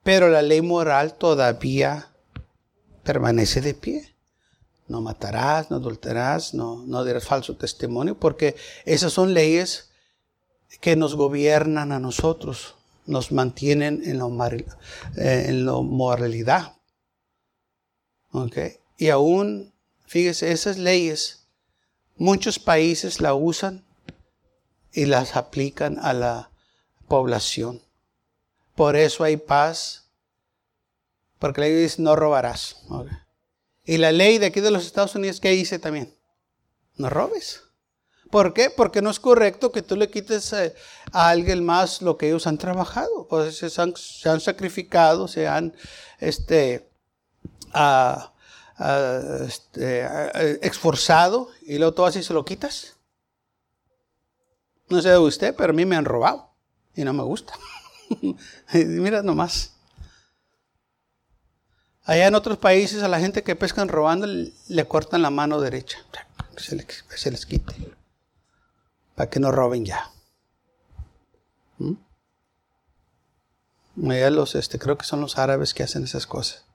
Pero 0.02 0.28
la 0.28 0.42
ley 0.42 0.62
moral 0.62 1.14
todavía 1.14 2.12
permanece 3.02 3.60
de 3.60 3.74
pie. 3.74 4.14
No 4.86 5.00
matarás, 5.00 5.70
no 5.70 5.76
adulterarás, 5.76 6.54
no, 6.54 6.84
no 6.86 7.04
dirás 7.04 7.24
falso 7.24 7.56
testimonio, 7.56 8.18
porque 8.18 8.54
esas 8.84 9.12
son 9.12 9.34
leyes 9.34 9.90
que 10.80 10.96
nos 10.96 11.14
gobiernan 11.14 11.92
a 11.92 11.98
nosotros, 11.98 12.74
nos 13.06 13.32
mantienen 13.32 14.02
en 14.04 14.20
eh, 15.16 15.46
en 15.48 15.66
la 15.66 15.72
moralidad. 15.72 16.74
Y 18.98 19.08
aún, 19.08 19.72
fíjese, 20.06 20.52
esas 20.52 20.78
leyes 20.78 21.44
Muchos 22.16 22.60
países 22.60 23.20
la 23.20 23.34
usan 23.34 23.84
y 24.92 25.06
las 25.06 25.34
aplican 25.34 25.98
a 25.98 26.12
la 26.12 26.50
población. 27.08 27.82
Por 28.76 28.94
eso 28.94 29.24
hay 29.24 29.36
paz, 29.36 30.04
porque 31.40 31.60
la 31.60 31.66
ley 31.66 31.82
dice 31.82 32.02
no 32.02 32.14
robarás. 32.14 32.76
Y 33.84 33.98
la 33.98 34.12
ley 34.12 34.38
de 34.38 34.46
aquí 34.46 34.60
de 34.60 34.70
los 34.70 34.86
Estados 34.86 35.14
Unidos, 35.16 35.40
¿qué 35.40 35.50
dice 35.50 35.80
también? 35.80 36.14
No 36.96 37.10
robes. 37.10 37.62
¿Por 38.30 38.54
qué? 38.54 38.70
Porque 38.70 39.02
no 39.02 39.10
es 39.10 39.18
correcto 39.18 39.72
que 39.72 39.82
tú 39.82 39.96
le 39.96 40.08
quites 40.08 40.52
eh, 40.52 40.74
a 41.12 41.28
alguien 41.28 41.64
más 41.64 42.00
lo 42.00 42.16
que 42.16 42.28
ellos 42.28 42.46
han 42.46 42.58
trabajado. 42.58 43.26
Pues 43.28 43.56
se 43.56 43.80
han, 43.80 43.94
se 43.96 44.28
han 44.28 44.40
sacrificado, 44.40 45.28
se 45.28 45.46
han 45.46 45.74
este, 46.20 46.88
uh, 47.74 49.44
este, 49.44 50.06
esforzado 50.66 51.48
y 51.62 51.78
luego 51.78 51.94
todo 51.94 52.06
así 52.06 52.22
se 52.22 52.34
lo 52.34 52.44
quitas. 52.44 52.96
No 54.88 55.00
sé 55.00 55.10
de 55.10 55.18
usted, 55.18 55.54
pero 55.56 55.70
a 55.72 55.76
mí 55.76 55.84
me 55.84 55.96
han 55.96 56.04
robado 56.04 56.50
y 56.94 57.04
no 57.04 57.12
me 57.12 57.22
gusta. 57.22 57.54
Mira 58.72 59.22
nomás. 59.22 59.72
Allá 62.04 62.26
en 62.26 62.34
otros 62.34 62.58
países 62.58 63.02
a 63.02 63.08
la 63.08 63.18
gente 63.18 63.42
que 63.42 63.56
pescan 63.56 63.88
robando 63.88 64.26
le 64.26 64.84
cortan 64.86 65.22
la 65.22 65.30
mano 65.30 65.60
derecha. 65.60 65.98
Se 66.56 67.30
les, 67.30 67.46
quite. 67.46 67.74
Para 69.14 69.30
que 69.30 69.40
no 69.40 69.50
roben 69.50 69.86
ya. 69.86 70.10
¿Mm? 71.78 71.94
Los, 73.96 74.54
este, 74.54 74.78
creo 74.78 74.98
que 74.98 75.06
son 75.06 75.20
los 75.20 75.38
árabes 75.38 75.72
que 75.72 75.82
hacen 75.82 76.04
esas 76.04 76.26
cosas. 76.26 76.66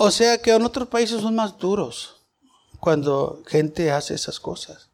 O 0.00 0.12
sea 0.12 0.40
que 0.40 0.54
en 0.54 0.62
otros 0.62 0.86
países 0.86 1.20
son 1.20 1.34
más 1.34 1.58
duros 1.58 2.22
cuando 2.78 3.42
gente 3.48 3.90
hace 3.90 4.14
esas 4.14 4.38
cosas. 4.38 4.90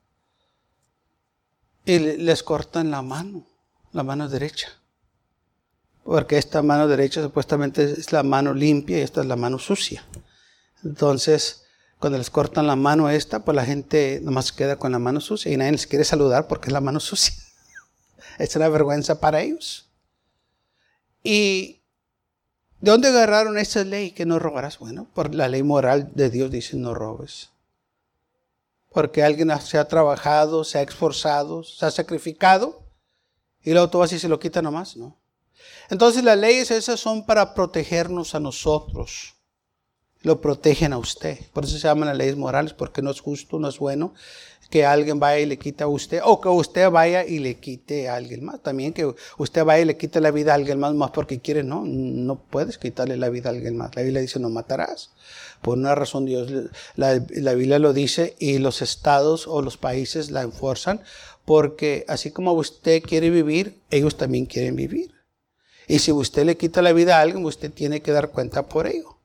Y 1.84 1.98
les 1.98 2.42
cortan 2.42 2.90
la 2.90 3.02
mano, 3.02 3.46
la 3.92 4.02
mano 4.02 4.30
derecha. 4.30 4.68
Porque 6.04 6.38
esta 6.38 6.62
mano 6.62 6.88
derecha 6.88 7.22
supuestamente 7.22 7.84
es 7.84 8.12
la 8.12 8.22
mano 8.22 8.54
limpia 8.54 8.98
y 8.98 9.02
esta 9.02 9.20
es 9.20 9.26
la 9.26 9.36
mano 9.36 9.58
sucia. 9.58 10.02
Entonces, 10.82 11.64
cuando 11.98 12.16
les 12.16 12.30
cortan 12.30 12.66
la 12.66 12.76
mano 12.76 13.10
esta, 13.10 13.44
pues 13.44 13.54
la 13.54 13.66
gente 13.66 14.20
nomás 14.22 14.52
queda 14.52 14.76
con 14.78 14.92
la 14.92 14.98
mano 14.98 15.20
sucia 15.20 15.52
y 15.52 15.58
nadie 15.58 15.72
les 15.72 15.86
quiere 15.86 16.04
saludar 16.04 16.48
porque 16.48 16.68
es 16.68 16.72
la 16.72 16.80
mano 16.80 16.98
sucia. 16.98 17.34
es 18.38 18.56
una 18.56 18.70
vergüenza 18.70 19.20
para 19.20 19.42
ellos. 19.42 19.90
Y 21.22 21.83
¿De 22.84 22.90
dónde 22.90 23.08
agarraron 23.08 23.56
esa 23.56 23.82
ley 23.82 24.10
que 24.10 24.26
no 24.26 24.38
robarás? 24.38 24.78
Bueno, 24.78 25.08
por 25.14 25.34
la 25.34 25.48
ley 25.48 25.62
moral 25.62 26.10
de 26.12 26.28
Dios 26.28 26.50
dice 26.50 26.76
no 26.76 26.92
robes. 26.92 27.48
Porque 28.92 29.22
alguien 29.22 29.50
se 29.62 29.78
ha 29.78 29.88
trabajado, 29.88 30.64
se 30.64 30.76
ha 30.76 30.82
esforzado, 30.82 31.64
se 31.64 31.86
ha 31.86 31.90
sacrificado 31.90 32.82
y 33.62 33.70
luego 33.70 33.88
todo 33.88 34.02
así 34.02 34.18
se 34.18 34.28
lo 34.28 34.38
quita 34.38 34.60
nomás, 34.60 34.98
¿no? 34.98 35.16
Entonces 35.88 36.24
las 36.24 36.36
leyes 36.36 36.70
esas 36.70 37.00
son 37.00 37.24
para 37.24 37.54
protegernos 37.54 38.34
a 38.34 38.40
nosotros. 38.40 39.36
Lo 40.20 40.42
protegen 40.42 40.92
a 40.92 40.98
usted. 40.98 41.38
Por 41.54 41.64
eso 41.64 41.78
se 41.78 41.88
llaman 41.88 42.08
las 42.08 42.18
leyes 42.18 42.36
morales, 42.36 42.74
porque 42.74 43.00
no 43.00 43.12
es 43.12 43.20
justo, 43.20 43.58
no 43.58 43.68
es 43.68 43.78
bueno 43.78 44.12
que 44.74 44.84
alguien 44.84 45.20
vaya 45.20 45.38
y 45.38 45.46
le 45.46 45.56
quite 45.56 45.84
a 45.84 45.86
usted, 45.86 46.20
o 46.24 46.40
que 46.40 46.48
usted 46.48 46.90
vaya 46.90 47.24
y 47.24 47.38
le 47.38 47.60
quite 47.60 48.08
a 48.08 48.16
alguien 48.16 48.44
más. 48.44 48.60
También 48.60 48.92
que 48.92 49.14
usted 49.38 49.64
vaya 49.64 49.82
y 49.82 49.84
le 49.84 49.96
quite 49.96 50.20
la 50.20 50.32
vida 50.32 50.50
a 50.50 50.56
alguien 50.56 50.80
más, 50.80 50.92
más 50.94 51.12
porque 51.12 51.38
quiere, 51.38 51.62
no, 51.62 51.84
no 51.84 52.40
puedes 52.40 52.76
quitarle 52.76 53.16
la 53.16 53.28
vida 53.28 53.50
a 53.50 53.52
alguien 53.52 53.76
más. 53.76 53.94
La 53.94 54.02
Biblia 54.02 54.20
dice, 54.20 54.40
no 54.40 54.50
matarás. 54.50 55.10
Por 55.62 55.78
una 55.78 55.94
razón 55.94 56.24
Dios, 56.24 56.50
la, 56.96 57.24
la 57.28 57.54
Biblia 57.54 57.78
lo 57.78 57.92
dice 57.92 58.34
y 58.40 58.58
los 58.58 58.82
estados 58.82 59.46
o 59.46 59.62
los 59.62 59.76
países 59.76 60.32
la 60.32 60.42
enforzan, 60.42 61.02
porque 61.44 62.04
así 62.08 62.32
como 62.32 62.52
usted 62.54 63.00
quiere 63.00 63.30
vivir, 63.30 63.78
ellos 63.92 64.16
también 64.16 64.44
quieren 64.44 64.74
vivir. 64.74 65.12
Y 65.86 66.00
si 66.00 66.10
usted 66.10 66.46
le 66.46 66.56
quita 66.56 66.82
la 66.82 66.92
vida 66.92 67.18
a 67.18 67.20
alguien, 67.20 67.44
usted 67.44 67.70
tiene 67.72 68.02
que 68.02 68.10
dar 68.10 68.30
cuenta 68.30 68.66
por 68.66 68.88
ello. 68.88 69.20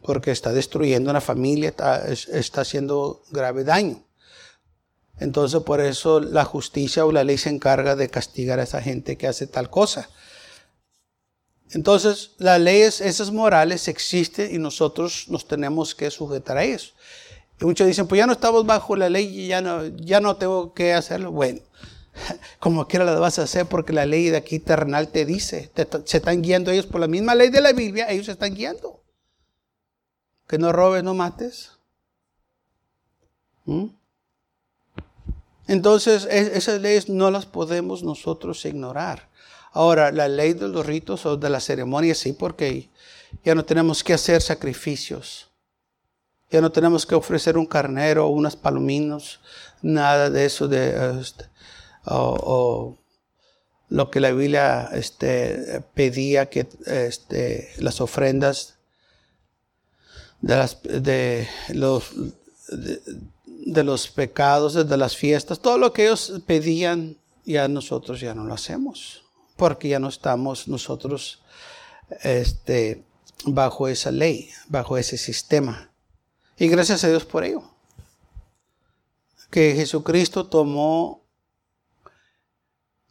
Porque 0.00 0.30
está 0.30 0.54
destruyendo 0.54 1.10
una 1.10 1.20
familia, 1.20 1.68
está, 1.68 2.08
está 2.08 2.62
haciendo 2.62 3.20
grave 3.30 3.62
daño. 3.62 4.05
Entonces 5.18 5.62
por 5.62 5.80
eso 5.80 6.20
la 6.20 6.44
justicia 6.44 7.06
o 7.06 7.12
la 7.12 7.24
ley 7.24 7.38
se 7.38 7.48
encarga 7.48 7.96
de 7.96 8.08
castigar 8.08 8.58
a 8.58 8.64
esa 8.64 8.82
gente 8.82 9.16
que 9.16 9.26
hace 9.26 9.46
tal 9.46 9.70
cosa. 9.70 10.08
Entonces 11.70 12.32
las 12.38 12.60
leyes, 12.60 13.00
esas 13.00 13.30
morales 13.30 13.88
existen 13.88 14.54
y 14.54 14.58
nosotros 14.58 15.26
nos 15.28 15.48
tenemos 15.48 15.94
que 15.94 16.10
sujetar 16.10 16.58
a 16.58 16.64
eso. 16.64 16.92
Y 17.60 17.64
muchos 17.64 17.86
dicen, 17.86 18.06
pues 18.06 18.18
ya 18.18 18.26
no 18.26 18.34
estamos 18.34 18.66
bajo 18.66 18.96
la 18.96 19.08
ley 19.08 19.26
y 19.26 19.48
ya 19.48 19.62
no, 19.62 19.86
ya 19.86 20.20
no 20.20 20.36
tengo 20.36 20.74
que 20.74 20.92
hacerlo. 20.92 21.32
Bueno, 21.32 21.60
como 22.60 22.86
quiera 22.86 23.04
lo 23.04 23.18
vas 23.18 23.38
a 23.38 23.44
hacer 23.44 23.66
porque 23.66 23.92
la 23.92 24.04
ley 24.04 24.28
de 24.28 24.36
aquí 24.36 24.58
terrenal 24.58 25.08
te 25.08 25.24
dice, 25.24 25.70
se 26.04 26.16
están 26.18 26.42
guiando 26.42 26.70
ellos 26.70 26.86
por 26.86 27.00
la 27.00 27.08
misma 27.08 27.34
ley 27.34 27.48
de 27.48 27.62
la 27.62 27.72
Biblia, 27.72 28.10
ellos 28.10 28.26
se 28.26 28.32
están 28.32 28.54
guiando. 28.54 29.02
Que 30.46 30.58
no 30.58 30.72
robes, 30.72 31.02
no 31.02 31.14
mates. 31.14 31.72
¿Mm? 33.64 33.86
Entonces, 35.68 36.26
esas 36.30 36.80
leyes 36.80 37.08
no 37.08 37.30
las 37.30 37.46
podemos 37.46 38.02
nosotros 38.02 38.64
ignorar. 38.64 39.28
Ahora, 39.72 40.12
la 40.12 40.28
ley 40.28 40.52
de 40.52 40.68
los 40.68 40.86
ritos 40.86 41.26
o 41.26 41.36
de 41.36 41.50
las 41.50 41.64
ceremonias, 41.64 42.18
sí, 42.18 42.32
porque 42.32 42.88
Ya 43.44 43.54
no 43.54 43.64
tenemos 43.64 44.02
que 44.02 44.14
hacer 44.14 44.40
sacrificios. 44.40 45.48
Ya 46.50 46.60
no 46.60 46.70
tenemos 46.70 47.04
que 47.04 47.14
ofrecer 47.14 47.58
un 47.58 47.66
carnero 47.66 48.26
o 48.26 48.30
unas 48.30 48.56
palominos, 48.56 49.40
nada 49.82 50.30
de 50.30 50.46
eso 50.46 50.68
de 50.68 51.20
este, 51.20 51.44
o, 52.04 52.96
lo 53.88 54.10
que 54.10 54.20
la 54.20 54.30
Biblia 54.32 54.88
este, 54.92 55.82
pedía 55.94 56.48
que 56.48 56.68
este, 56.86 57.70
las 57.78 58.00
ofrendas 58.00 58.78
de, 60.40 60.56
las, 60.56 60.82
de 60.82 61.48
los 61.70 62.12
de, 63.66 63.82
los 63.82 64.08
pecados, 64.08 64.74
de 64.74 64.96
las 64.96 65.16
fiestas, 65.16 65.60
todo 65.60 65.76
lo 65.76 65.92
que 65.92 66.04
ellos 66.04 66.40
pedían, 66.46 67.16
ya 67.44 67.68
nosotros 67.68 68.20
ya 68.20 68.34
no 68.34 68.44
lo 68.44 68.54
hacemos, 68.54 69.24
porque 69.56 69.88
ya 69.88 69.98
no 69.98 70.08
estamos 70.08 70.68
nosotros 70.68 71.42
este, 72.22 73.04
bajo 73.44 73.88
esa 73.88 74.12
ley, 74.12 74.50
bajo 74.68 74.96
ese 74.96 75.18
sistema. 75.18 75.90
Y 76.56 76.68
gracias 76.68 77.02
a 77.04 77.08
Dios 77.08 77.24
por 77.24 77.44
ello. 77.44 77.62
Que 79.50 79.74
Jesucristo 79.74 80.46
tomó 80.46 81.22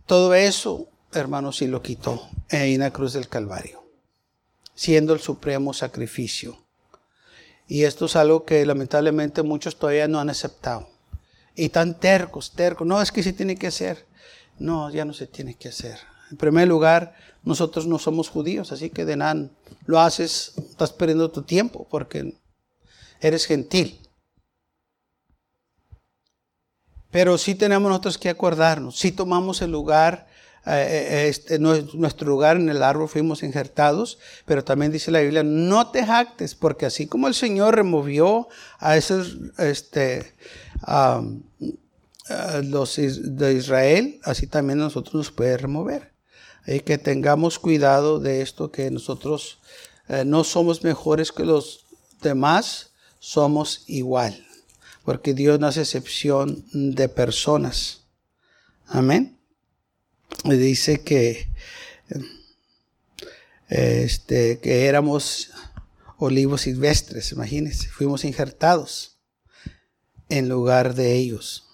todo 0.05 0.33
eso, 0.33 0.87
hermanos, 1.13 1.61
y 1.61 1.67
lo 1.67 1.81
quitó 1.81 2.29
en 2.49 2.79
la 2.79 2.91
cruz 2.91 3.13
del 3.13 3.27
Calvario, 3.27 3.83
siendo 4.73 5.13
el 5.13 5.19
supremo 5.19 5.73
sacrificio. 5.73 6.64
Y 7.67 7.83
esto 7.83 8.05
es 8.05 8.15
algo 8.15 8.45
que 8.45 8.65
lamentablemente 8.65 9.41
muchos 9.43 9.77
todavía 9.77 10.07
no 10.07 10.19
han 10.19 10.29
aceptado. 10.29 10.87
Y 11.55 11.69
tan 11.69 11.99
tercos, 11.99 12.51
tercos. 12.51 12.85
No, 12.85 13.01
es 13.01 13.11
que 13.11 13.23
se 13.23 13.33
tiene 13.33 13.55
que 13.55 13.67
hacer. 13.67 14.05
No, 14.59 14.89
ya 14.89 15.05
no 15.05 15.13
se 15.13 15.27
tiene 15.27 15.55
que 15.55 15.69
hacer. 15.69 15.99
En 16.31 16.37
primer 16.37 16.67
lugar, 16.67 17.15
nosotros 17.43 17.87
no 17.87 17.99
somos 17.99 18.29
judíos, 18.29 18.71
así 18.71 18.89
que 18.89 19.05
de 19.05 19.47
lo 19.85 19.99
haces, 19.99 20.53
estás 20.57 20.91
perdiendo 20.91 21.29
tu 21.31 21.43
tiempo 21.43 21.87
porque 21.89 22.35
eres 23.19 23.45
gentil. 23.45 23.99
Pero 27.11 27.37
sí 27.37 27.55
tenemos 27.55 27.87
nosotros 27.89 28.17
que 28.17 28.29
acordarnos, 28.29 28.97
si 28.97 29.11
tomamos 29.11 29.61
el 29.61 29.71
lugar, 29.71 30.27
este, 30.65 31.59
nuestro 31.59 32.27
lugar 32.27 32.57
en 32.57 32.69
el 32.69 32.81
árbol 32.81 33.07
fuimos 33.07 33.43
injertados, 33.43 34.17
pero 34.45 34.63
también 34.63 34.91
dice 34.91 35.11
la 35.11 35.21
Biblia, 35.21 35.43
no 35.43 35.91
te 35.91 36.05
jactes, 36.05 36.55
porque 36.55 36.87
así 36.87 37.05
como 37.07 37.27
el 37.27 37.35
Señor 37.35 37.75
removió 37.75 38.47
a 38.79 38.97
esos, 38.97 39.37
este, 39.57 40.33
los 42.63 42.95
de 42.95 43.53
Israel, 43.53 44.19
así 44.23 44.47
también 44.47 44.79
nosotros 44.79 45.13
nos 45.13 45.31
puede 45.31 45.57
remover. 45.57 46.13
Hay 46.65 46.79
que 46.79 46.97
tengamos 46.97 47.59
cuidado 47.59 48.19
de 48.19 48.41
esto, 48.41 48.71
que 48.71 48.89
nosotros 48.89 49.59
eh, 50.07 50.23
no 50.25 50.43
somos 50.43 50.83
mejores 50.83 51.31
que 51.31 51.45
los 51.45 51.85
demás, 52.21 52.91
somos 53.19 53.83
igual, 53.87 54.45
porque 55.03 55.33
Dios 55.33 55.59
no 55.59 55.67
hace 55.67 55.81
excepción 55.81 56.63
de 56.73 57.09
personas. 57.09 58.01
Amén. 58.87 59.34
Dice 60.43 61.01
que, 61.01 61.49
este, 63.69 64.59
que 64.59 64.85
éramos 64.85 65.51
olivos 66.17 66.61
silvestres, 66.61 67.31
imagínense, 67.31 67.89
fuimos 67.89 68.23
injertados 68.23 69.17
en 70.29 70.49
lugar 70.49 70.93
de 70.93 71.13
ellos. 71.13 71.65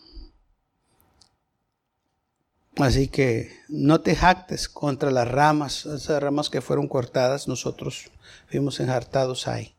Así 2.77 3.09
que 3.09 3.51
no 3.67 4.01
te 4.01 4.15
jactes 4.15 4.69
contra 4.69 5.11
las 5.11 5.27
ramas, 5.27 5.85
esas 5.85 6.23
ramas 6.23 6.49
que 6.49 6.61
fueron 6.61 6.87
cortadas, 6.87 7.47
nosotros 7.47 8.09
fuimos 8.49 8.79
injertados 8.79 9.47
ahí. 9.47 9.75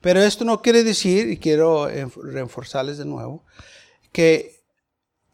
Pero 0.00 0.22
esto 0.22 0.44
no 0.44 0.62
quiere 0.62 0.84
decir, 0.84 1.28
y 1.28 1.38
quiero 1.38 1.88
reforzarles 2.22 2.98
de 2.98 3.04
nuevo, 3.04 3.44
que 4.12 4.57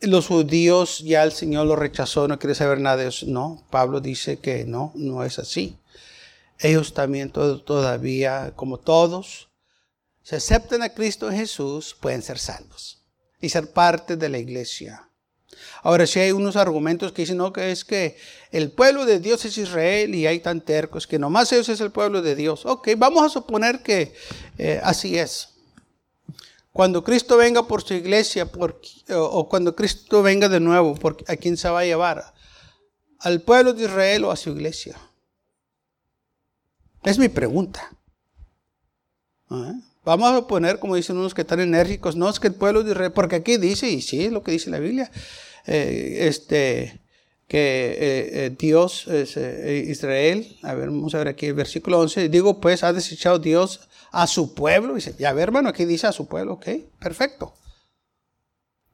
los 0.01 0.27
judíos 0.27 1.01
ya 1.01 1.23
el 1.23 1.33
Señor 1.33 1.67
los 1.67 1.79
rechazó, 1.79 2.29
no 2.29 2.39
quiere 2.39 2.55
saber 2.55 2.81
nada 2.81 2.99
de 2.99 3.09
eso. 3.09 3.27
No, 3.27 3.65
Pablo 3.71 4.01
dice 4.01 4.39
que 4.39 4.65
no, 4.65 4.93
no 4.95 5.25
es 5.25 5.39
así. 5.39 5.79
Ellos 6.59 6.95
también 6.95 7.31
todavía, 7.31 8.53
como 8.57 8.79
todos, 8.79 9.49
se 10.23 10.37
aceptan 10.37 10.83
a 10.83 10.91
Cristo 10.91 11.31
Jesús, 11.31 11.97
pueden 12.01 12.23
ser 12.23 12.39
salvos 12.39 13.03
y 13.41 13.49
ser 13.49 13.73
parte 13.73 14.17
de 14.17 14.29
la 14.29 14.39
iglesia. 14.39 15.09
Ahora, 15.83 16.07
si 16.07 16.19
hay 16.19 16.33
unos 16.33 16.57
argumentos 16.57 17.13
que 17.13 17.23
dicen, 17.23 17.37
no, 17.37 17.53
que 17.53 17.71
es 17.71 17.85
que 17.85 18.17
el 18.51 18.71
pueblo 18.71 19.05
de 19.05 19.21
Dios 19.21 19.45
es 19.45 19.59
Israel 19.59 20.15
y 20.15 20.27
hay 20.27 20.41
tan 20.41 20.61
tercos 20.61 21.07
que 21.07 21.19
nomás 21.19 21.53
ellos 21.53 21.69
es 21.69 21.81
el 21.81 21.91
pueblo 21.91 22.23
de 22.23 22.35
Dios. 22.35 22.65
Ok, 22.65 22.89
vamos 22.97 23.23
a 23.25 23.29
suponer 23.29 23.83
que 23.83 24.15
eh, 24.59 24.81
así 24.83 25.19
es. 25.19 25.54
Cuando 26.75 27.05
Cristo 27.05 27.37
venga 27.37 27.69
por 27.69 27.85
su 27.85 27.95
iglesia, 27.95 28.51
por, 28.51 28.81
o 29.11 29.49
cuando 29.49 29.77
Cristo 29.77 30.25
venga 30.25 30.49
de 30.49 30.59
nuevo, 30.59 30.97
por, 30.97 31.17
¿a 31.29 31.37
quién 31.37 31.57
se 31.57 31.69
va 31.69 31.79
a 31.79 31.85
llevar? 31.85 32.35
¿Al 33.21 33.43
pueblo 33.43 33.75
de 33.75 33.85
Israel 33.85 34.25
o 34.25 34.33
a 34.33 34.37
su 34.37 34.51
iglesia? 34.51 34.99
Es 37.05 37.17
mi 37.17 37.29
pregunta. 37.29 37.97
¿Ah? 39.51 39.75
Vamos 40.05 40.33
a 40.33 40.39
suponer, 40.39 40.81
como 40.81 40.97
dicen 40.97 41.17
unos 41.17 41.33
que 41.33 41.43
están 41.43 41.61
enérgicos, 41.61 42.17
no 42.17 42.29
es 42.29 42.41
que 42.41 42.49
el 42.49 42.55
pueblo 42.55 42.83
de 42.83 42.91
Israel, 42.91 43.13
porque 43.13 43.37
aquí 43.37 43.57
dice, 43.57 43.89
y 43.89 44.03
sí 44.03 44.25
es 44.25 44.33
lo 44.33 44.43
que 44.43 44.51
dice 44.51 44.69
la 44.69 44.81
Biblia, 44.81 45.13
eh, 45.67 46.27
este, 46.27 47.01
que 47.47 47.93
eh, 47.93 48.47
eh, 48.47 48.57
Dios, 48.59 49.07
es, 49.07 49.37
Israel, 49.37 50.59
a 50.65 50.75
ver, 50.75 50.89
vamos 50.89 51.15
a 51.15 51.19
ver 51.19 51.29
aquí 51.29 51.47
el 51.47 51.55
versículo 51.55 52.01
11, 52.01 52.29
digo 52.31 52.61
pues, 52.61 52.83
ha 52.83 52.93
desechado 52.93 53.39
Dios 53.39 53.89
a 54.15 54.27
su 54.27 54.55
pueblo. 54.55 54.95
Dice, 54.95 55.15
ya 55.19 55.33
ver, 55.33 55.45
hermano, 55.45 55.69
aquí 55.69 55.85
dice 55.85 56.07
a 56.07 56.13
su 56.13 56.27
pueblo, 56.27 56.55
ok, 56.55 56.67
perfecto. 56.99 57.55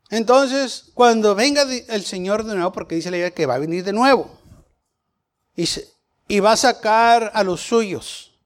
Entonces, 0.09 0.91
cuando 0.95 1.35
venga 1.35 1.63
el 1.63 2.05
Señor 2.05 2.45
de 2.45 2.55
nuevo, 2.55 2.73
porque 2.73 2.97
dice 2.97 3.11
la 3.11 3.19
idea 3.19 3.31
que 3.31 3.47
va 3.47 3.55
a 3.55 3.59
venir 3.59 3.85
de 3.85 3.93
nuevo, 3.93 4.31
y, 5.55 5.69
y 6.27 6.41
va 6.41 6.53
a 6.53 6.57
sacar 6.57 7.31
a 7.35 7.45
los 7.45 7.61
suyos. 7.61 8.39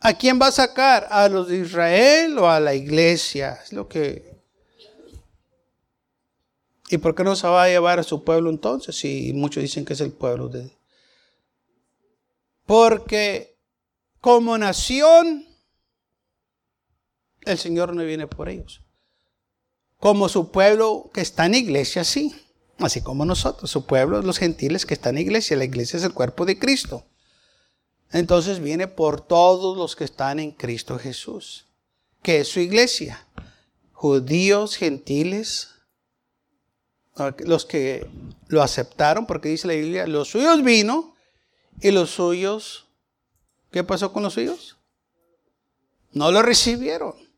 ¿A 0.00 0.14
quién 0.14 0.40
va 0.40 0.46
a 0.46 0.52
sacar? 0.52 1.06
¿A 1.10 1.28
los 1.28 1.48
de 1.48 1.58
Israel 1.58 2.38
o 2.38 2.48
a 2.48 2.58
la 2.58 2.74
iglesia? 2.74 3.60
Es 3.62 3.72
lo 3.72 3.86
que 3.86 4.30
¿Y 6.90 6.98
por 6.98 7.14
qué 7.14 7.22
no 7.22 7.36
se 7.36 7.46
va 7.46 7.62
a 7.62 7.68
llevar 7.68 8.00
a 8.00 8.02
su 8.02 8.24
pueblo 8.24 8.50
entonces? 8.50 8.96
Si 8.96 9.32
muchos 9.32 9.62
dicen 9.62 9.84
que 9.84 9.92
es 9.92 10.00
el 10.00 10.10
pueblo 10.10 10.48
de 10.48 10.76
Porque 12.66 13.56
como 14.20 14.58
nación, 14.58 15.46
el 17.42 17.58
Señor 17.58 17.94
no 17.94 18.02
viene 18.04 18.26
por 18.26 18.48
ellos. 18.48 18.82
Como 19.98 20.28
su 20.28 20.50
pueblo 20.50 21.10
que 21.12 21.20
está 21.20 21.46
en 21.46 21.54
iglesia, 21.54 22.04
sí. 22.04 22.34
Así 22.78 23.02
como 23.02 23.26
nosotros, 23.26 23.70
su 23.70 23.84
pueblo, 23.84 24.22
los 24.22 24.38
gentiles 24.38 24.86
que 24.86 24.94
están 24.94 25.16
en 25.18 25.24
iglesia. 25.24 25.56
La 25.56 25.64
iglesia 25.64 25.98
es 25.98 26.04
el 26.04 26.14
cuerpo 26.14 26.46
de 26.46 26.58
Cristo. 26.58 27.04
Entonces 28.12 28.60
viene 28.60 28.88
por 28.88 29.20
todos 29.20 29.76
los 29.76 29.94
que 29.94 30.04
están 30.04 30.40
en 30.40 30.50
Cristo 30.50 30.98
Jesús, 30.98 31.66
que 32.22 32.40
es 32.40 32.48
su 32.48 32.60
iglesia. 32.60 33.26
Judíos, 33.92 34.76
gentiles, 34.76 35.68
los 37.38 37.66
que 37.66 38.08
lo 38.48 38.62
aceptaron, 38.62 39.26
porque 39.26 39.50
dice 39.50 39.68
la 39.68 39.74
Biblia, 39.74 40.06
los 40.06 40.28
suyos 40.28 40.64
vino 40.64 41.14
y 41.80 41.90
los 41.90 42.10
suyos, 42.10 42.86
¿qué 43.70 43.84
pasó 43.84 44.12
con 44.12 44.22
los 44.22 44.34
suyos? 44.34 44.78
No 46.12 46.32
lo 46.32 46.42
recibieron. 46.42 47.29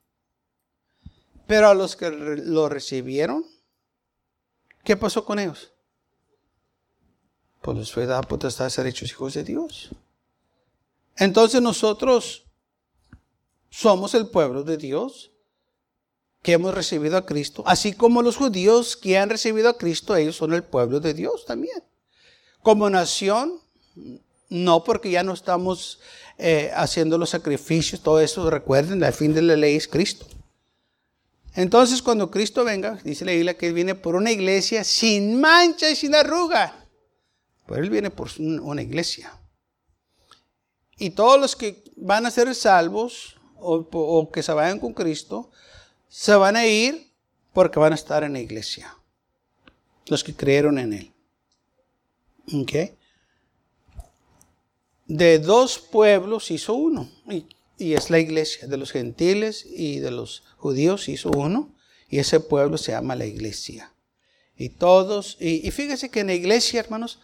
Pero 1.53 1.69
a 1.69 1.75
los 1.75 1.97
que 1.97 2.11
lo 2.11 2.71
recibieron, 2.71 3.45
¿qué 4.85 4.97
pasó 4.97 5.27
con 5.27 5.38
ellos? 5.38 5.71
Pues 7.61 7.77
les 7.77 7.93
fue 7.93 8.07
dada 8.07 8.23
potestad 8.23 8.65
de 8.65 8.71
ser 8.71 8.87
hechos 8.87 9.11
hijos 9.11 9.35
de 9.35 9.45
Dios. 9.45 9.91
Entonces 11.15 11.61
nosotros 11.61 12.45
somos 13.69 14.15
el 14.15 14.29
pueblo 14.29 14.62
de 14.62 14.79
Dios 14.79 15.31
que 16.41 16.53
hemos 16.53 16.73
recibido 16.73 17.19
a 17.19 17.27
Cristo, 17.27 17.62
así 17.67 17.93
como 17.93 18.23
los 18.23 18.38
judíos 18.38 18.97
que 18.97 19.19
han 19.19 19.29
recibido 19.29 19.69
a 19.69 19.77
Cristo, 19.77 20.17
ellos 20.17 20.37
son 20.37 20.55
el 20.55 20.65
pueblo 20.65 21.01
de 21.01 21.12
Dios 21.12 21.45
también. 21.45 21.85
Como 22.62 22.88
nación, 22.88 23.61
no 24.49 24.85
porque 24.85 25.11
ya 25.11 25.23
no 25.23 25.35
estamos 25.35 26.01
eh, 26.38 26.71
haciendo 26.75 27.19
los 27.19 27.29
sacrificios, 27.29 28.01
todo 28.01 28.21
eso, 28.21 28.49
recuerden, 28.49 29.05
el 29.05 29.12
fin 29.12 29.35
de 29.35 29.43
la 29.43 29.55
ley 29.55 29.77
es 29.77 29.87
Cristo. 29.87 30.25
Entonces, 31.55 32.01
cuando 32.03 32.31
Cristo 32.31 32.65
venga, 32.65 32.99
dice 33.05 33.25
la 33.25 33.33
Biblia 33.33 33.57
que 33.57 33.69
Él 33.69 33.75
viene 33.75 33.95
por 33.95 34.15
una 34.15 34.31
iglesia 34.31 34.85
sin 34.85 35.41
mancha 35.41 35.91
y 35.91 35.97
sin 35.97 36.15
arruga. 36.15 36.87
Pues 37.67 37.81
Él 37.81 37.91
viene 37.91 38.11
por 38.11 38.31
una 38.38 38.83
iglesia. 38.83 39.38
Y 40.99 41.11
todos 41.11 41.41
los 41.41 41.57
que 41.57 41.85
van 41.97 42.27
a 42.27 42.31
ser 42.31 42.55
salvos 42.55 43.37
o, 43.57 44.31
que 44.33 44.43
se 44.43 44.53
vayan 44.53 44.79
con 44.79 44.93
Cristo, 44.93 45.51
se 46.09 46.35
van 46.35 46.57
a 46.57 46.67
ir 46.67 47.12
porque 47.53 47.79
van 47.79 47.93
a 47.93 47.97
estar 47.97 48.25
en 48.25 48.33
la 48.33 48.41
iglesia. 48.41 48.97
Los 50.07 50.25
que 50.25 50.35
creyeron 50.35 50.79
en 50.79 50.93
Él. 50.93 51.12
¿Ok? 52.55 52.73
de 55.12 55.38
dos 55.38 55.79
pueblos 55.79 56.51
hizo 56.51 56.75
uno. 56.75 57.11
Y, 57.29 57.47
es 57.93 58.11
la 58.11 58.19
iglesia. 58.19 58.67
De 58.67 58.77
los 58.77 58.93
gentiles 58.93 59.67
y 59.69 59.99
de 59.99 60.11
los 60.11 60.45
judíos 60.62 61.09
hizo 61.09 61.31
uno. 61.31 61.75
Y 62.09 62.18
ese 62.18 62.40
pueblo 62.40 62.79
se 62.79 62.92
llama 62.92 63.16
la 63.16 63.27
iglesia. 63.27 63.92
Y 64.55 64.68
todos, 64.70 65.37
y, 65.40 65.66
y 65.66 65.70
fíjese 65.70 66.11
que 66.11 66.20
en 66.20 66.29
la 66.29 66.35
iglesia, 66.35 66.81
hermanos, 66.81 67.20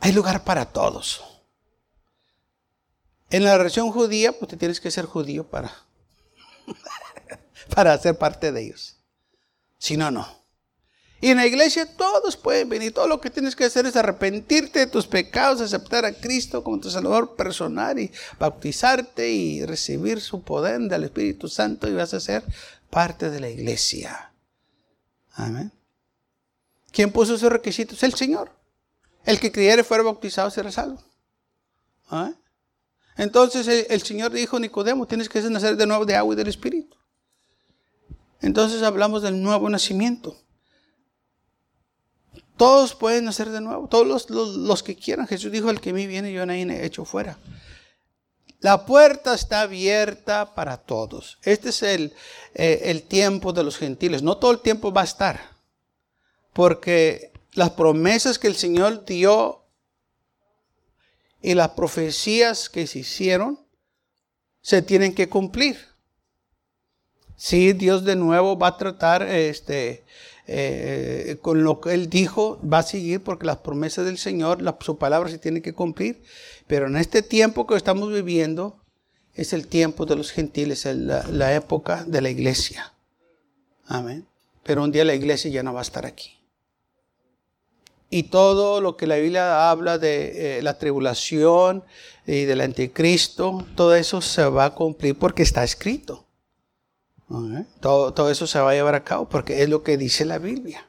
hay 0.00 0.12
lugar 0.12 0.44
para 0.44 0.66
todos. 0.66 1.22
En 3.30 3.44
la 3.44 3.56
religión 3.58 3.90
judía, 3.90 4.32
pues 4.32 4.50
te 4.50 4.56
tienes 4.56 4.80
que 4.80 4.90
ser 4.90 5.06
judío 5.06 5.48
para, 5.48 5.74
para 7.74 7.96
ser 7.98 8.16
parte 8.16 8.52
de 8.52 8.62
ellos. 8.62 8.96
Si 9.78 9.96
no, 9.96 10.10
no. 10.10 10.43
Y 11.24 11.30
en 11.30 11.38
la 11.38 11.46
iglesia 11.46 11.86
todos 11.86 12.36
pueden 12.36 12.68
venir. 12.68 12.92
Todo 12.92 13.08
lo 13.08 13.18
que 13.18 13.30
tienes 13.30 13.56
que 13.56 13.64
hacer 13.64 13.86
es 13.86 13.96
arrepentirte 13.96 14.80
de 14.80 14.86
tus 14.86 15.06
pecados, 15.06 15.62
aceptar 15.62 16.04
a 16.04 16.12
Cristo 16.12 16.62
como 16.62 16.78
tu 16.78 16.90
Salvador 16.90 17.34
personal 17.34 17.98
y 17.98 18.12
bautizarte 18.38 19.30
y 19.30 19.64
recibir 19.64 20.20
su 20.20 20.42
poder 20.42 20.82
del 20.82 21.04
Espíritu 21.04 21.48
Santo 21.48 21.88
y 21.88 21.94
vas 21.94 22.12
a 22.12 22.20
ser 22.20 22.44
parte 22.90 23.30
de 23.30 23.40
la 23.40 23.48
iglesia. 23.48 24.34
Amén. 25.32 25.72
¿Quién 26.92 27.10
puso 27.10 27.36
esos 27.36 27.50
requisitos? 27.50 28.02
El 28.02 28.12
Señor. 28.12 28.50
El 29.24 29.40
que 29.40 29.50
creyere 29.50 29.82
fuera 29.82 30.04
bautizado 30.04 30.50
será 30.50 30.70
salvo. 30.70 31.02
Entonces 33.16 33.66
el, 33.66 33.86
el, 33.88 34.02
Señor 34.02 34.30
dijo, 34.30 34.60
Nicodemo, 34.60 35.06
tienes 35.06 35.30
que 35.30 35.40
nacer 35.40 35.78
de 35.78 35.86
nuevo 35.86 36.04
de 36.04 36.16
agua 36.16 36.34
y 36.34 36.36
del 36.36 36.48
Espíritu. 36.48 36.98
Entonces 38.42 38.82
hablamos 38.82 39.22
del 39.22 39.42
nuevo 39.42 39.70
nacimiento. 39.70 40.43
Todos 42.56 42.94
pueden 42.94 43.24
nacer 43.24 43.50
de 43.50 43.60
nuevo, 43.60 43.88
todos 43.88 44.30
los, 44.30 44.82
que 44.82 44.94
quieran. 44.94 45.26
Jesús 45.26 45.50
dijo, 45.50 45.70
el 45.70 45.80
que 45.80 45.90
a 45.90 45.94
mí 45.94 46.06
viene, 46.06 46.32
yo 46.32 46.46
nadie 46.46 46.62
he 46.62 46.86
hecho 46.86 47.04
fuera. 47.04 47.38
La 48.60 48.86
puerta 48.86 49.34
está 49.34 49.62
abierta 49.62 50.54
para 50.54 50.78
todos. 50.78 51.38
Este 51.42 51.70
es 51.70 51.82
el, 51.82 52.14
eh, 52.54 52.82
el 52.84 53.02
tiempo 53.02 53.52
de 53.52 53.64
los 53.64 53.76
gentiles. 53.76 54.22
No 54.22 54.36
todo 54.36 54.52
el 54.52 54.60
tiempo 54.60 54.92
va 54.92 55.02
a 55.02 55.04
estar. 55.04 55.40
Porque 56.52 57.32
las 57.52 57.70
promesas 57.70 58.38
que 58.38 58.46
el 58.46 58.56
Señor 58.56 59.04
dio 59.04 59.64
y 61.42 61.54
las 61.54 61.70
profecías 61.70 62.70
que 62.70 62.86
se 62.86 63.00
hicieron 63.00 63.60
se 64.62 64.80
tienen 64.80 65.14
que 65.14 65.28
cumplir. 65.28 65.78
Sí, 67.36 67.74
Dios 67.74 68.04
de 68.04 68.16
nuevo 68.16 68.56
va 68.56 68.68
a 68.68 68.76
tratar 68.78 69.22
este, 69.22 70.04
eh, 70.46 71.38
con 71.40 71.64
lo 71.64 71.80
que 71.80 71.94
él 71.94 72.10
dijo, 72.10 72.60
va 72.60 72.78
a 72.78 72.82
seguir 72.82 73.22
porque 73.22 73.46
las 73.46 73.58
promesas 73.58 74.04
del 74.04 74.18
Señor, 74.18 74.58
su 74.80 74.98
palabra 74.98 75.30
se 75.30 75.38
tiene 75.38 75.62
que 75.62 75.72
cumplir. 75.72 76.22
Pero 76.66 76.86
en 76.86 76.96
este 76.96 77.22
tiempo 77.22 77.66
que 77.66 77.76
estamos 77.76 78.12
viviendo, 78.12 78.80
es 79.34 79.52
el 79.52 79.66
tiempo 79.66 80.06
de 80.06 80.16
los 80.16 80.30
gentiles, 80.30 80.84
la, 80.84 81.26
la 81.28 81.54
época 81.54 82.04
de 82.04 82.20
la 82.20 82.30
iglesia. 82.30 82.92
Amén. 83.86 84.26
Pero 84.62 84.82
un 84.82 84.92
día 84.92 85.04
la 85.04 85.14
iglesia 85.14 85.50
ya 85.50 85.62
no 85.62 85.74
va 85.74 85.80
a 85.80 85.82
estar 85.82 86.06
aquí. 86.06 86.38
Y 88.10 88.24
todo 88.24 88.80
lo 88.80 88.96
que 88.96 89.06
la 89.06 89.16
Biblia 89.16 89.70
habla 89.70 89.98
de 89.98 90.58
eh, 90.58 90.62
la 90.62 90.78
tribulación 90.78 91.82
y 92.26 92.44
del 92.44 92.60
anticristo, 92.60 93.66
todo 93.74 93.94
eso 93.96 94.20
se 94.20 94.44
va 94.44 94.66
a 94.66 94.74
cumplir 94.74 95.18
porque 95.18 95.42
está 95.42 95.64
escrito. 95.64 96.23
Todo, 97.80 98.12
todo 98.12 98.30
eso 98.30 98.46
se 98.46 98.60
va 98.60 98.70
a 98.70 98.74
llevar 98.74 98.94
a 98.94 99.04
cabo 99.04 99.28
porque 99.28 99.62
es 99.62 99.68
lo 99.68 99.82
que 99.82 99.96
dice 99.96 100.24
la 100.24 100.38
Biblia. 100.38 100.86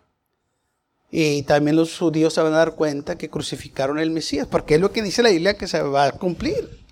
Y 1.12 1.44
también 1.44 1.78
los 1.78 1.98
judíos 1.98 2.34
se 2.34 2.42
van 2.42 2.54
a 2.54 2.58
dar 2.58 2.76
cuenta 2.76 3.18
que 3.18 3.30
crucificaron 3.30 4.00
el 4.00 4.12
Mesías, 4.12 4.48
porque 4.48 4.76
es 4.76 4.82
lo 4.82 4.92
que 4.92 5.02
dice 5.02 5.24
la 5.24 5.30
Biblia 5.30 5.58
que 5.58 5.68
se 5.68 5.82
va 5.82 6.06
a 6.06 6.12
cumplir. 6.12 6.84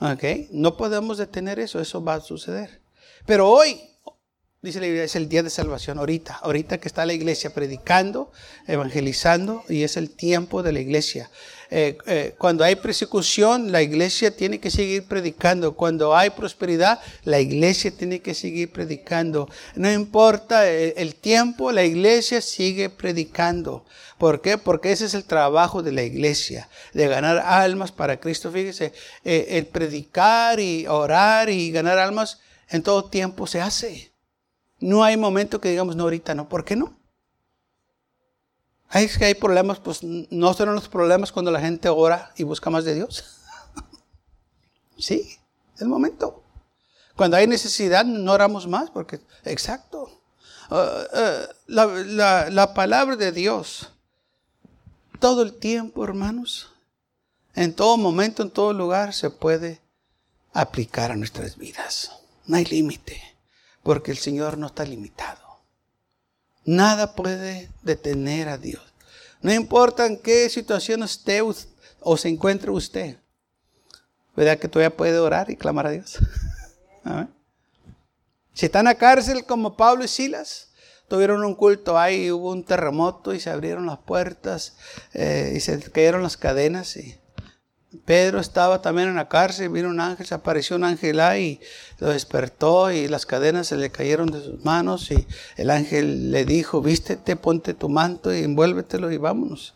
¿Ok? 0.00 0.24
No 0.52 0.76
podemos 0.76 1.18
detener 1.18 1.58
eso, 1.58 1.80
eso 1.80 2.02
va 2.02 2.14
a 2.14 2.20
suceder. 2.20 2.80
Pero 3.26 3.48
hoy, 3.48 3.80
dice 4.62 4.78
la 4.78 4.86
Biblia, 4.86 5.04
es 5.04 5.16
el 5.16 5.28
día 5.28 5.42
de 5.42 5.48
salvación, 5.48 5.98
ahorita, 5.98 6.38
ahorita 6.42 6.78
que 6.78 6.88
está 6.88 7.06
la 7.06 7.14
iglesia 7.14 7.54
predicando, 7.54 8.30
evangelizando, 8.66 9.64
y 9.70 9.84
es 9.84 9.96
el 9.96 10.10
tiempo 10.10 10.62
de 10.62 10.72
la 10.72 10.80
iglesia. 10.80 11.30
Eh, 11.70 11.96
eh, 12.06 12.34
cuando 12.36 12.64
hay 12.64 12.76
persecución, 12.76 13.72
la 13.72 13.80
iglesia 13.80 14.36
tiene 14.36 14.60
que 14.60 14.70
seguir 14.70 15.04
predicando. 15.04 15.76
Cuando 15.76 16.14
hay 16.14 16.30
prosperidad, 16.30 17.00
la 17.24 17.40
iglesia 17.40 17.90
tiene 17.90 18.20
que 18.20 18.34
seguir 18.34 18.70
predicando. 18.70 19.48
No 19.76 19.90
importa 19.90 20.68
el, 20.68 20.92
el 20.96 21.14
tiempo, 21.14 21.72
la 21.72 21.84
iglesia 21.84 22.42
sigue 22.42 22.90
predicando. 22.90 23.86
¿Por 24.18 24.42
qué? 24.42 24.58
Porque 24.58 24.92
ese 24.92 25.06
es 25.06 25.14
el 25.14 25.24
trabajo 25.24 25.82
de 25.82 25.92
la 25.92 26.02
iglesia, 26.02 26.68
de 26.92 27.08
ganar 27.08 27.38
almas 27.38 27.92
para 27.92 28.20
Cristo. 28.20 28.52
Fíjese, 28.52 28.92
eh, 29.24 29.46
el 29.52 29.66
predicar 29.66 30.60
y 30.60 30.86
orar 30.86 31.48
y 31.48 31.70
ganar 31.70 31.98
almas 31.98 32.40
en 32.68 32.82
todo 32.82 33.06
tiempo 33.06 33.46
se 33.46 33.62
hace. 33.62 34.09
No 34.80 35.04
hay 35.04 35.16
momento 35.16 35.60
que 35.60 35.70
digamos, 35.70 35.94
no, 35.94 36.04
ahorita 36.04 36.34
no. 36.34 36.48
¿Por 36.48 36.64
qué 36.64 36.74
no? 36.74 36.96
Que 38.90 39.24
hay 39.24 39.34
problemas, 39.34 39.78
pues 39.78 40.02
no 40.02 40.52
son 40.54 40.74
los 40.74 40.88
problemas 40.88 41.30
cuando 41.30 41.50
la 41.50 41.60
gente 41.60 41.88
ora 41.88 42.32
y 42.36 42.42
busca 42.42 42.70
más 42.70 42.84
de 42.84 42.94
Dios. 42.94 43.24
sí, 44.98 45.38
es 45.74 45.82
el 45.82 45.88
momento. 45.88 46.42
Cuando 47.14 47.36
hay 47.36 47.46
necesidad, 47.46 48.04
no 48.04 48.32
oramos 48.32 48.66
más, 48.66 48.90
porque, 48.90 49.20
exacto. 49.44 50.10
Uh, 50.70 50.74
uh, 50.74 51.46
la, 51.66 52.50
la 52.50 52.74
palabra 52.74 53.16
de 53.16 53.30
Dios, 53.30 53.90
todo 55.20 55.42
el 55.42 55.54
tiempo, 55.54 56.02
hermanos, 56.02 56.72
en 57.54 57.74
todo 57.74 57.96
momento, 57.96 58.42
en 58.42 58.50
todo 58.50 58.72
lugar, 58.72 59.12
se 59.12 59.30
puede 59.30 59.80
aplicar 60.52 61.12
a 61.12 61.16
nuestras 61.16 61.56
vidas. 61.56 62.10
No 62.46 62.56
hay 62.56 62.64
límite, 62.64 63.20
porque 63.82 64.10
el 64.10 64.18
Señor 64.18 64.58
no 64.58 64.66
está 64.66 64.84
limitado. 64.84 65.60
Nada 66.64 67.14
puede 67.14 67.70
detener 67.82 68.48
a 68.48 68.58
Dios. 68.58 68.82
No 69.42 69.52
importa 69.52 70.06
en 70.06 70.18
qué 70.18 70.48
situación 70.50 71.02
esté 71.02 71.42
o 71.42 72.16
se 72.16 72.28
encuentre 72.28 72.70
usted. 72.70 73.16
¿Verdad 74.36 74.58
que 74.58 74.68
todavía 74.68 74.96
puede 74.96 75.18
orar 75.18 75.50
y 75.50 75.56
clamar 75.56 75.86
a 75.86 75.90
Dios? 75.90 76.18
Si 78.52 78.66
está 78.66 78.80
en 78.80 78.86
la 78.86 78.96
cárcel 78.96 79.46
como 79.46 79.76
Pablo 79.76 80.04
y 80.04 80.08
Silas, 80.08 80.70
tuvieron 81.08 81.44
un 81.44 81.54
culto 81.54 81.98
ahí, 81.98 82.30
hubo 82.30 82.50
un 82.50 82.64
terremoto 82.64 83.32
y 83.32 83.40
se 83.40 83.48
abrieron 83.48 83.86
las 83.86 83.98
puertas 83.98 84.76
eh, 85.14 85.54
y 85.56 85.60
se 85.60 85.80
cayeron 85.90 86.22
las 86.22 86.36
cadenas 86.36 86.96
y 86.96 87.19
Pedro 88.04 88.38
estaba 88.38 88.82
también 88.82 89.08
en 89.08 89.16
la 89.16 89.28
cárcel, 89.28 89.68
vino 89.68 89.88
un 89.88 89.98
ángel, 89.98 90.24
se 90.24 90.34
apareció 90.34 90.76
un 90.76 90.84
ángel 90.84 91.18
ahí, 91.18 91.60
lo 91.98 92.10
despertó 92.10 92.92
y 92.92 93.08
las 93.08 93.26
cadenas 93.26 93.66
se 93.66 93.76
le 93.76 93.90
cayeron 93.90 94.30
de 94.30 94.40
sus 94.40 94.64
manos 94.64 95.10
y 95.10 95.26
el 95.56 95.70
ángel 95.70 96.30
le 96.30 96.44
dijo, 96.44 96.80
vístete, 96.82 97.34
ponte 97.34 97.74
tu 97.74 97.88
manto 97.88 98.32
y 98.32 98.44
envuélvetelo 98.44 99.10
y 99.10 99.16
vámonos. 99.16 99.74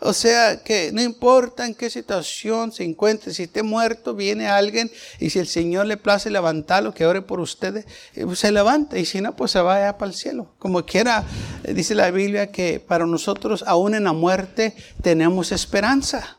O 0.00 0.12
sea 0.12 0.62
que 0.62 0.92
no 0.92 1.02
importa 1.02 1.66
en 1.66 1.74
qué 1.74 1.90
situación 1.90 2.70
se 2.70 2.84
encuentre, 2.84 3.32
si 3.32 3.44
esté 3.44 3.62
muerto, 3.62 4.14
viene 4.14 4.46
alguien 4.46 4.90
y 5.18 5.30
si 5.30 5.38
el 5.38 5.48
Señor 5.48 5.86
le 5.86 5.96
place 5.96 6.30
levantarlo, 6.30 6.92
que 6.92 7.06
ore 7.06 7.22
por 7.22 7.40
ustedes, 7.40 7.86
eh, 8.14 8.24
pues 8.26 8.38
se 8.38 8.52
levanta 8.52 8.98
y 8.98 9.06
si 9.06 9.20
no, 9.20 9.34
pues 9.34 9.50
se 9.50 9.60
vaya 9.60 9.96
para 9.96 10.10
el 10.10 10.16
cielo. 10.16 10.54
Como 10.58 10.84
quiera, 10.84 11.24
eh, 11.64 11.72
dice 11.72 11.94
la 11.94 12.10
Biblia 12.10 12.52
que 12.52 12.78
para 12.78 13.06
nosotros, 13.06 13.64
aún 13.66 13.94
en 13.94 14.04
la 14.04 14.12
muerte, 14.12 14.76
tenemos 15.02 15.50
esperanza. 15.50 16.35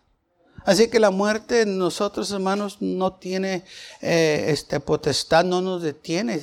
Así 0.67 0.89
que 0.89 0.99
la 0.99 1.12
muerte 1.12 1.62
en 1.62 1.77
nosotros, 1.77 2.30
hermanos, 2.30 2.82
no 2.82 3.13
tiene 3.13 3.63
eh, 4.01 4.47
este, 4.49 4.82
potestad, 4.82 5.45
no 5.45 5.62
nos 5.62 5.82
detiene. 5.82 6.34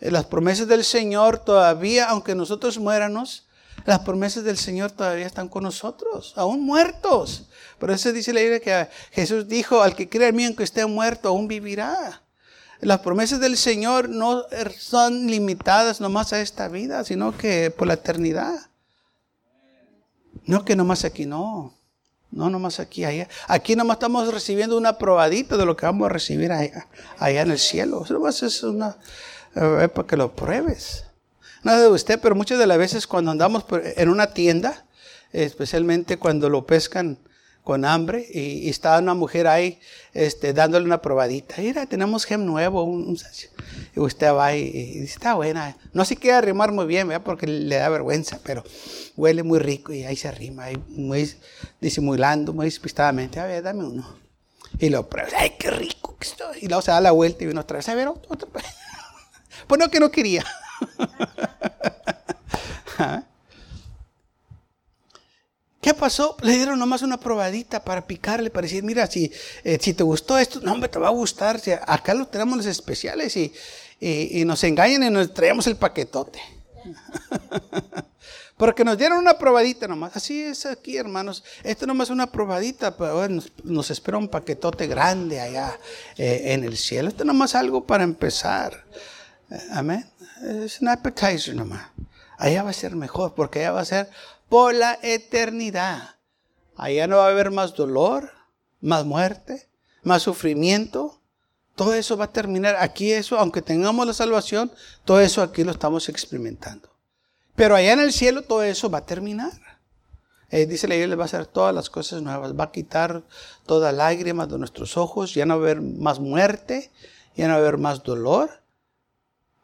Eh, 0.00 0.10
las 0.10 0.24
promesas 0.24 0.66
del 0.66 0.82
Señor 0.82 1.40
todavía, 1.40 2.06
aunque 2.08 2.34
nosotros 2.34 2.78
muéramos, 2.78 3.46
las 3.84 3.98
promesas 3.98 4.44
del 4.44 4.56
Señor 4.56 4.92
todavía 4.92 5.26
están 5.26 5.50
con 5.50 5.64
nosotros, 5.64 6.32
aún 6.36 6.62
muertos. 6.64 7.50
Por 7.78 7.90
eso 7.90 8.14
dice 8.14 8.32
la 8.32 8.40
Biblia 8.40 8.60
que 8.60 8.88
Jesús 9.12 9.46
dijo, 9.46 9.82
al 9.82 9.94
que 9.94 10.08
crea 10.08 10.28
en 10.28 10.36
mí, 10.36 10.46
aunque 10.46 10.64
esté 10.64 10.86
muerto, 10.86 11.28
aún 11.28 11.46
vivirá. 11.46 12.22
Las 12.80 13.00
promesas 13.00 13.40
del 13.40 13.58
Señor 13.58 14.08
no 14.08 14.46
son 14.78 15.26
limitadas 15.26 16.00
nomás 16.00 16.32
a 16.32 16.40
esta 16.40 16.68
vida, 16.68 17.04
sino 17.04 17.36
que 17.36 17.70
por 17.70 17.88
la 17.88 17.94
eternidad. 17.94 18.70
No 20.44 20.64
que 20.64 20.76
nomás 20.76 21.04
aquí, 21.04 21.26
no. 21.26 21.75
No 22.30 22.50
nomás 22.50 22.80
aquí, 22.80 23.04
allá. 23.04 23.28
Aquí 23.48 23.76
nomás 23.76 23.96
estamos 23.96 24.32
recibiendo 24.32 24.76
una 24.76 24.98
probadita 24.98 25.56
de 25.56 25.64
lo 25.64 25.76
que 25.76 25.86
vamos 25.86 26.06
a 26.06 26.08
recibir 26.12 26.52
allá, 26.52 26.86
allá 27.18 27.42
en 27.42 27.50
el 27.50 27.58
cielo. 27.58 28.04
Nomás 28.10 28.42
es 28.42 28.62
una, 28.62 28.96
eh, 29.54 29.88
para 29.92 30.06
que 30.06 30.16
lo 30.16 30.34
pruebes. 30.34 31.04
Nada 31.62 31.82
de 31.82 31.88
usted, 31.88 32.20
pero 32.20 32.34
muchas 32.34 32.58
de 32.58 32.66
las 32.66 32.78
veces 32.78 33.06
cuando 33.06 33.30
andamos 33.30 33.64
en 33.70 34.08
una 34.08 34.32
tienda, 34.32 34.86
especialmente 35.32 36.18
cuando 36.18 36.48
lo 36.48 36.66
pescan 36.66 37.18
con 37.66 37.84
hambre 37.84 38.24
y, 38.32 38.70
está 38.70 38.96
una 39.00 39.14
mujer 39.14 39.48
ahí 39.48 39.80
este, 40.14 40.52
dándole 40.52 40.86
una 40.86 41.02
probadita. 41.02 41.56
Mira, 41.58 41.84
tenemos 41.86 42.24
gem 42.24 42.46
nuevo. 42.46 42.86
y 43.96 43.98
usted 43.98 44.32
va 44.32 44.54
y, 44.54 45.00
dice, 45.00 45.14
está 45.14 45.34
buena. 45.34 45.76
No 45.92 46.04
se 46.04 46.14
quiere 46.14 46.36
arrimar 46.36 46.70
muy 46.70 46.86
bien, 46.86 47.08
¿verdad? 47.08 47.24
porque 47.24 47.48
le 47.48 47.74
da 47.74 47.88
vergüenza, 47.88 48.38
pero 48.44 48.62
huele 49.16 49.42
muy 49.42 49.58
rico 49.58 49.92
y 49.92 50.04
ahí 50.04 50.14
se 50.14 50.28
arrima, 50.28 50.66
muy 50.86 51.34
disimulando, 51.80 52.52
muy 52.52 52.66
despistadamente. 52.66 53.40
A 53.40 53.46
ver, 53.46 53.64
dame 53.64 53.84
uno. 53.84 54.16
Y 54.78 54.88
lo 54.88 55.08
prueba, 55.08 55.30
ay, 55.36 55.54
qué 55.58 55.72
rico 55.72 56.16
que 56.20 56.28
estoy. 56.28 56.58
Y 56.62 56.68
luego 56.68 56.82
se 56.82 56.92
da 56.92 57.00
la 57.00 57.10
vuelta 57.10 57.42
y 57.42 57.46
viene 57.46 57.60
otra 57.60 57.78
vez, 57.78 57.88
a 57.88 57.96
ver, 57.96 58.08
otro. 58.08 58.48
Pues 59.66 59.80
no, 59.80 59.90
que 59.90 59.98
no 59.98 60.12
quería. 60.12 60.44
¿Ah? 62.98 63.24
¿Qué 65.86 65.94
pasó? 65.94 66.36
Le 66.42 66.56
dieron 66.56 66.80
nomás 66.80 67.02
una 67.02 67.16
probadita 67.16 67.84
para 67.84 68.04
picarle, 68.04 68.50
para 68.50 68.64
decir, 68.64 68.82
mira, 68.82 69.06
si, 69.06 69.30
eh, 69.62 69.78
si 69.80 69.94
te 69.94 70.02
gustó 70.02 70.36
esto, 70.36 70.58
no, 70.60 70.72
hombre, 70.72 70.88
te 70.88 70.98
va 70.98 71.06
a 71.06 71.12
gustar. 71.12 71.60
acá 71.86 72.12
lo 72.12 72.26
tenemos 72.26 72.56
los 72.56 72.66
especiales 72.66 73.36
y, 73.36 73.54
y, 74.00 74.44
nos 74.44 74.64
engañan 74.64 75.04
y 75.04 75.10
nos 75.10 75.32
traemos 75.32 75.64
el 75.68 75.76
paquetote. 75.76 76.40
Porque 78.56 78.84
nos 78.84 78.98
dieron 78.98 79.18
una 79.18 79.38
probadita 79.38 79.86
nomás. 79.86 80.16
Así 80.16 80.42
es 80.42 80.66
aquí, 80.66 80.96
hermanos. 80.96 81.44
Esto 81.62 81.86
nomás 81.86 82.08
es 82.08 82.14
una 82.14 82.32
probadita, 82.32 82.96
pero 82.96 83.28
nos, 83.62 83.88
espera 83.88 84.18
un 84.18 84.26
paquetote 84.26 84.88
grande 84.88 85.40
allá 85.40 85.78
eh, 86.16 86.46
en 86.46 86.64
el 86.64 86.76
cielo. 86.76 87.10
Esto 87.10 87.24
nomás 87.24 87.50
es 87.50 87.54
algo 87.54 87.86
para 87.86 88.02
empezar. 88.02 88.86
Eh, 89.52 89.68
amén. 89.70 90.04
Es 90.64 90.80
un 90.80 90.88
appetizer 90.88 91.54
nomás. 91.54 91.90
Allá 92.38 92.64
va 92.64 92.70
a 92.70 92.74
ser 92.74 92.96
mejor, 92.96 93.34
porque 93.34 93.60
allá 93.60 93.70
va 93.70 93.80
a 93.82 93.84
ser 93.84 94.10
por 94.48 94.74
la 94.74 94.98
eternidad. 95.02 96.16
Allá 96.76 97.06
no 97.06 97.16
va 97.16 97.26
a 97.26 97.30
haber 97.30 97.50
más 97.50 97.74
dolor, 97.74 98.30
más 98.80 99.04
muerte, 99.04 99.68
más 100.02 100.22
sufrimiento. 100.22 101.20
Todo 101.74 101.94
eso 101.94 102.16
va 102.16 102.26
a 102.26 102.32
terminar. 102.32 102.76
Aquí 102.76 103.12
eso, 103.12 103.38
aunque 103.38 103.62
tengamos 103.62 104.06
la 104.06 104.14
salvación, 104.14 104.70
todo 105.04 105.20
eso 105.20 105.42
aquí 105.42 105.64
lo 105.64 105.72
estamos 105.72 106.08
experimentando. 106.08 106.90
Pero 107.54 107.74
allá 107.74 107.94
en 107.94 108.00
el 108.00 108.12
cielo 108.12 108.42
todo 108.42 108.62
eso 108.62 108.90
va 108.90 108.98
a 108.98 109.06
terminar. 109.06 109.52
Eh, 110.50 110.66
dice 110.66 110.86
la 110.86 110.94
Biblia, 110.94 111.16
va 111.16 111.24
a 111.24 111.26
hacer 111.26 111.46
todas 111.46 111.74
las 111.74 111.90
cosas 111.90 112.22
nuevas. 112.22 112.58
Va 112.58 112.64
a 112.64 112.72
quitar 112.72 113.24
toda 113.64 113.92
lágrima 113.92 114.46
de 114.46 114.58
nuestros 114.58 114.96
ojos. 114.96 115.34
Ya 115.34 115.46
no 115.46 115.58
va 115.58 115.66
a 115.66 115.70
haber 115.70 115.80
más 115.82 116.20
muerte. 116.20 116.92
Ya 117.34 117.48
no 117.48 117.54
va 117.54 117.58
a 117.58 117.60
haber 117.62 117.78
más 117.78 118.02
dolor. 118.02 118.62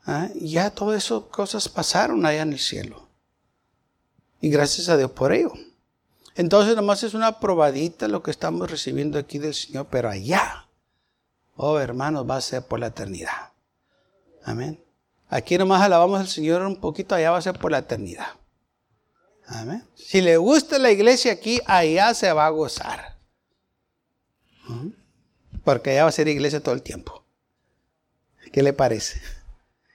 ¿Ah? 0.05 0.29
Ya 0.35 0.71
todas 0.71 1.05
esas 1.05 1.23
cosas 1.25 1.68
pasaron 1.68 2.27
allá 2.27 2.42
en 2.42 2.55
el 2.55 2.59
cielo. 2.59 3.02
Y 4.42 4.50
gracias 4.50 4.88
a 4.88 4.96
Dios 4.96 5.12
por 5.12 5.33
ello. 5.33 5.52
Entonces 6.35 6.74
nomás 6.74 7.05
es 7.05 7.14
una 7.14 7.38
probadita 7.38 8.09
lo 8.09 8.24
que 8.24 8.33
estamos 8.33 8.68
recibiendo 8.68 9.16
aquí 9.18 9.38
del 9.38 9.55
Señor, 9.55 9.87
pero 9.88 10.11
allá, 10.11 10.66
oh 11.55 11.78
hermanos, 11.78 12.28
va 12.28 12.37
a 12.37 12.40
ser 12.40 12.62
por 12.62 12.81
la 12.81 12.88
eternidad. 12.88 13.52
Amén. 14.44 14.83
Aquí 15.28 15.57
nomás 15.57 15.81
alabamos 15.81 16.18
al 16.18 16.26
Señor 16.26 16.61
un 16.62 16.81
poquito, 16.81 17.14
allá 17.14 17.31
va 17.31 17.38
a 17.38 17.42
ser 17.42 17.57
por 17.57 17.70
la 17.70 17.78
eternidad. 17.78 18.26
Amén. 19.46 19.87
Si 19.94 20.20
le 20.20 20.37
gusta 20.38 20.76
la 20.78 20.90
iglesia 20.90 21.33
aquí, 21.33 21.61
allá 21.64 22.12
se 22.12 22.33
va 22.33 22.46
a 22.46 22.50
gozar. 22.50 23.16
Porque 25.62 25.90
allá 25.90 26.02
va 26.02 26.09
a 26.09 26.12
ser 26.12 26.26
iglesia 26.26 26.61
todo 26.61 26.74
el 26.74 26.83
tiempo. 26.83 27.24
¿Qué 28.52 28.61
le 28.61 28.72
parece? 28.72 29.20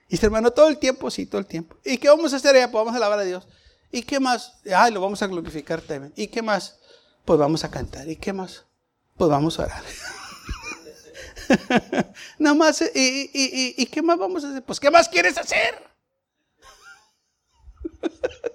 Y 0.08 0.12
dice, 0.12 0.24
hermano, 0.24 0.52
todo 0.52 0.68
el 0.68 0.78
tiempo, 0.78 1.10
sí, 1.10 1.26
todo 1.26 1.38
el 1.38 1.46
tiempo. 1.46 1.76
¿Y 1.84 1.98
qué 1.98 2.08
vamos 2.08 2.32
a 2.32 2.36
hacer 2.36 2.56
allá? 2.56 2.70
Pues 2.70 2.80
vamos 2.80 2.94
a 2.94 2.96
alabar 2.96 3.18
a 3.18 3.24
Dios. 3.24 3.46
¿Y 3.90 4.02
qué 4.02 4.20
más? 4.20 4.54
Ay, 4.74 4.92
lo 4.92 5.00
vamos 5.00 5.22
a 5.22 5.26
glorificar 5.26 5.80
también. 5.80 6.12
¿Y 6.16 6.28
qué 6.28 6.42
más? 6.42 6.78
Pues 7.24 7.38
vamos 7.38 7.64
a 7.64 7.70
cantar. 7.70 8.08
¿Y 8.08 8.16
qué 8.16 8.32
más? 8.32 8.64
Pues 9.16 9.30
vamos 9.30 9.58
a 9.58 9.64
orar. 9.64 9.82
Nada 12.38 12.54
más, 12.54 12.82
¿y, 12.82 13.30
y, 13.32 13.74
y, 13.76 13.86
qué 13.86 14.02
más 14.02 14.18
vamos 14.18 14.44
a 14.44 14.50
hacer? 14.50 14.62
Pues, 14.62 14.78
¿qué 14.78 14.90
más 14.90 15.08
quieres 15.08 15.38
hacer? 15.38 15.82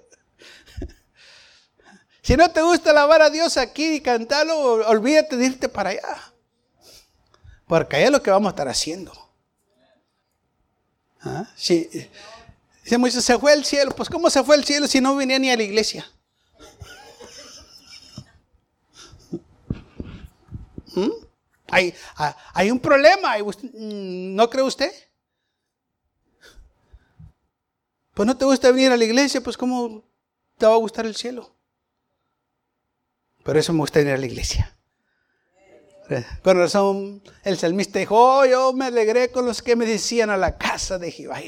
si 2.22 2.36
no 2.36 2.48
te 2.50 2.62
gusta 2.62 2.90
alabar 2.90 3.22
a 3.22 3.30
Dios 3.30 3.56
aquí 3.56 3.94
y 3.94 4.00
cantarlo, 4.00 4.74
olvídate 4.88 5.36
de 5.36 5.46
irte 5.46 5.68
para 5.68 5.90
allá. 5.90 6.32
Porque 7.66 7.96
allá 7.96 8.06
es 8.06 8.12
lo 8.12 8.22
que 8.22 8.30
vamos 8.30 8.48
a 8.48 8.50
estar 8.50 8.68
haciendo. 8.68 9.12
¿Ah? 11.20 11.50
Sí. 11.56 11.88
Dice 12.84 12.98
Moisés, 12.98 13.24
se 13.24 13.38
fue 13.38 13.52
al 13.52 13.64
cielo. 13.64 13.92
Pues 13.96 14.10
¿cómo 14.10 14.28
se 14.28 14.44
fue 14.44 14.56
al 14.56 14.64
cielo 14.64 14.86
si 14.86 15.00
no 15.00 15.16
venía 15.16 15.38
ni 15.38 15.50
a 15.50 15.56
la 15.56 15.62
iglesia? 15.62 16.06
¿Mm? 20.94 21.10
Hay, 21.68 21.94
hay, 22.52 22.70
un 22.70 22.78
problema, 22.78 23.36
mm, 23.38 24.34
¿no 24.34 24.48
cree 24.48 24.62
usted? 24.62 24.92
Pues 28.12 28.26
no 28.26 28.36
te 28.36 28.44
gusta 28.44 28.70
venir 28.70 28.92
a 28.92 28.96
la 28.96 29.04
iglesia, 29.04 29.40
pues 29.42 29.56
¿cómo 29.56 30.04
te 30.56 30.66
va 30.66 30.74
a 30.74 30.76
gustar 30.78 31.06
el 31.06 31.16
cielo? 31.16 31.52
Por 33.42 33.56
eso 33.56 33.72
me 33.72 33.80
gusta 33.80 33.98
venir 33.98 34.14
a 34.14 34.18
la 34.18 34.26
iglesia. 34.26 34.73
Con 36.42 36.58
razón, 36.58 37.22
el 37.44 37.56
salmista 37.56 37.98
dijo, 37.98 38.16
oh, 38.16 38.44
yo 38.44 38.72
me 38.74 38.86
alegré 38.86 39.30
con 39.30 39.46
los 39.46 39.62
que 39.62 39.74
me 39.74 39.86
decían 39.86 40.28
a 40.28 40.36
la 40.36 40.56
casa 40.58 40.98
de 40.98 41.10
Jehová, 41.10 41.40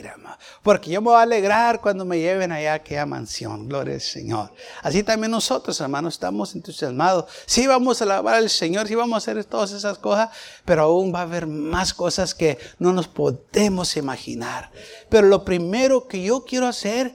porque 0.62 0.90
yo 0.90 1.00
me 1.02 1.10
voy 1.10 1.18
a 1.18 1.22
alegrar 1.22 1.80
cuando 1.80 2.04
me 2.04 2.18
lleven 2.18 2.52
allá 2.52 2.72
a 2.72 2.76
aquella 2.76 3.04
mansión, 3.04 3.68
gloria 3.68 3.94
al 3.94 4.00
Señor. 4.00 4.52
Así 4.82 5.02
también 5.02 5.30
nosotros, 5.30 5.80
hermanos, 5.80 6.14
estamos 6.14 6.54
entusiasmados. 6.54 7.26
Sí 7.44 7.66
vamos 7.66 8.00
a 8.00 8.04
alabar 8.04 8.36
al 8.36 8.48
Señor, 8.48 8.88
sí 8.88 8.94
vamos 8.94 9.14
a 9.14 9.18
hacer 9.18 9.44
todas 9.44 9.72
esas 9.72 9.98
cosas, 9.98 10.30
pero 10.64 10.82
aún 10.82 11.14
va 11.14 11.20
a 11.20 11.22
haber 11.22 11.46
más 11.46 11.92
cosas 11.92 12.34
que 12.34 12.58
no 12.78 12.92
nos 12.92 13.08
podemos 13.08 13.96
imaginar. 13.96 14.70
Pero 15.08 15.26
lo 15.26 15.44
primero 15.44 16.08
que 16.08 16.22
yo 16.22 16.44
quiero 16.44 16.66
hacer 16.66 17.14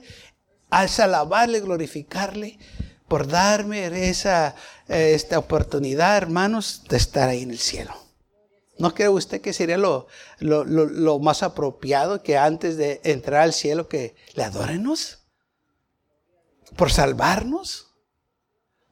es 0.80 1.00
alabarle, 1.00 1.60
glorificarle, 1.60 2.58
por 3.12 3.28
darme 3.28 4.08
esa 4.08 4.54
esta 4.88 5.38
oportunidad, 5.38 6.16
hermanos, 6.16 6.84
de 6.88 6.96
estar 6.96 7.28
ahí 7.28 7.42
en 7.42 7.50
el 7.50 7.58
cielo. 7.58 7.94
¿No 8.78 8.94
cree 8.94 9.10
usted 9.10 9.42
que 9.42 9.52
sería 9.52 9.76
lo, 9.76 10.06
lo, 10.40 11.18
más 11.18 11.42
apropiado 11.42 12.22
que 12.22 12.38
antes 12.38 12.78
de 12.78 13.02
entrar 13.04 13.42
al 13.42 13.52
cielo 13.52 13.86
que 13.86 14.16
le 14.32 14.44
adorenos? 14.44 15.18
¿Por 16.74 16.90
salvarnos? 16.90 17.92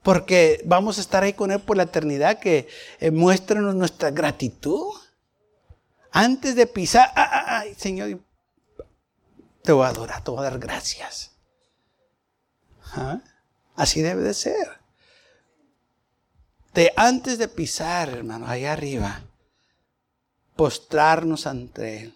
Porque 0.03 0.61
vamos 0.67 0.99
a 0.99 1.01
estar 1.01 1.23
ahí 1.23 1.33
con 1.33 1.51
Él 1.51 1.63
por 1.63 1.79
la 1.79 1.85
eternidad, 1.85 2.41
que 2.41 2.69
eh, 2.99 3.11
muéstranos 3.11 3.75
nuestra 3.75 4.11
gratitud. 4.11 4.93
Antes 6.13 6.57
de 6.57 6.67
pisar, 6.67 7.11
ah, 7.17 7.31
ah, 7.33 7.59
ay, 7.61 7.75
Señor, 7.75 8.21
te 9.63 9.73
voy 9.73 9.87
a 9.87 9.89
adorar, 9.89 10.23
te 10.23 10.31
voy 10.31 10.41
a 10.41 10.51
dar 10.51 10.59
gracias. 10.59 11.31
¿Ah? 12.93 13.23
Así 13.81 14.03
debe 14.03 14.23
de 14.23 14.35
ser 14.35 14.81
de 16.75 16.93
antes 16.97 17.39
de 17.39 17.49
pisar, 17.49 18.09
hermano, 18.11 18.47
allá 18.47 18.73
arriba, 18.73 19.23
postrarnos 20.57 21.47
ante 21.47 22.03
Él. 22.03 22.15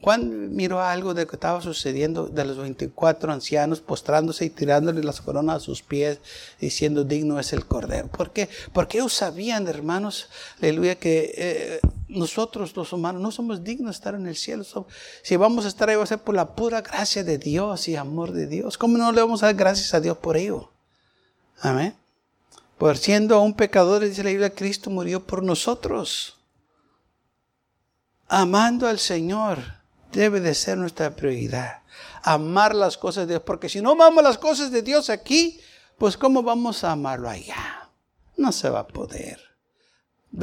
Juan 0.00 0.54
miró 0.54 0.82
algo 0.82 1.14
de 1.14 1.22
lo 1.22 1.28
que 1.28 1.36
estaba 1.36 1.62
sucediendo 1.62 2.26
de 2.26 2.44
los 2.44 2.58
24 2.58 3.32
ancianos 3.32 3.80
postrándose 3.80 4.44
y 4.44 4.50
tirándole 4.50 5.02
las 5.02 5.20
coronas 5.20 5.56
a 5.56 5.60
sus 5.60 5.82
pies, 5.82 6.18
diciendo 6.60 7.04
digno 7.04 7.40
es 7.40 7.52
el 7.52 7.64
Cordero. 7.64 8.08
¿Por 8.08 8.30
qué? 8.30 8.48
Porque 8.72 8.98
ellos 8.98 9.14
sabían, 9.14 9.66
hermanos, 9.66 10.28
aleluya, 10.58 10.96
que 10.96 11.34
eh, 11.36 11.80
nosotros 12.14 12.74
los 12.76 12.92
humanos 12.92 13.20
no 13.20 13.30
somos 13.30 13.62
dignos 13.62 13.86
de 13.86 13.96
estar 13.96 14.14
en 14.14 14.26
el 14.26 14.36
cielo. 14.36 14.64
Si 15.22 15.36
vamos 15.36 15.64
a 15.64 15.68
estar 15.68 15.88
ahí 15.88 15.96
va 15.96 16.04
a 16.04 16.06
ser 16.06 16.20
por 16.20 16.34
la 16.34 16.54
pura 16.54 16.80
gracia 16.80 17.24
de 17.24 17.38
Dios 17.38 17.88
y 17.88 17.96
amor 17.96 18.32
de 18.32 18.46
Dios. 18.46 18.78
¿Cómo 18.78 18.96
no 18.98 19.12
le 19.12 19.20
vamos 19.20 19.42
a 19.42 19.46
dar 19.46 19.54
gracias 19.54 19.94
a 19.94 20.00
Dios 20.00 20.18
por 20.18 20.36
ello? 20.36 20.70
Amén. 21.60 21.96
Por 22.78 22.96
siendo 22.96 23.40
un 23.40 23.54
pecador, 23.54 24.02
dice 24.02 24.24
la 24.24 24.30
Biblia, 24.30 24.54
Cristo 24.54 24.90
murió 24.90 25.24
por 25.24 25.42
nosotros. 25.42 26.38
Amando 28.28 28.88
al 28.88 28.98
Señor 28.98 29.58
debe 30.12 30.40
de 30.40 30.54
ser 30.54 30.78
nuestra 30.78 31.14
prioridad. 31.14 31.82
Amar 32.22 32.74
las 32.74 32.96
cosas 32.96 33.26
de 33.26 33.34
Dios. 33.34 33.42
Porque 33.44 33.68
si 33.68 33.80
no 33.80 33.92
amamos 33.92 34.24
las 34.24 34.38
cosas 34.38 34.70
de 34.70 34.82
Dios 34.82 35.10
aquí, 35.10 35.60
pues 35.98 36.16
¿cómo 36.16 36.42
vamos 36.42 36.82
a 36.84 36.92
amarlo 36.92 37.28
allá? 37.28 37.90
No 38.36 38.50
se 38.50 38.68
va 38.68 38.80
a 38.80 38.86
poder. 38.86 39.43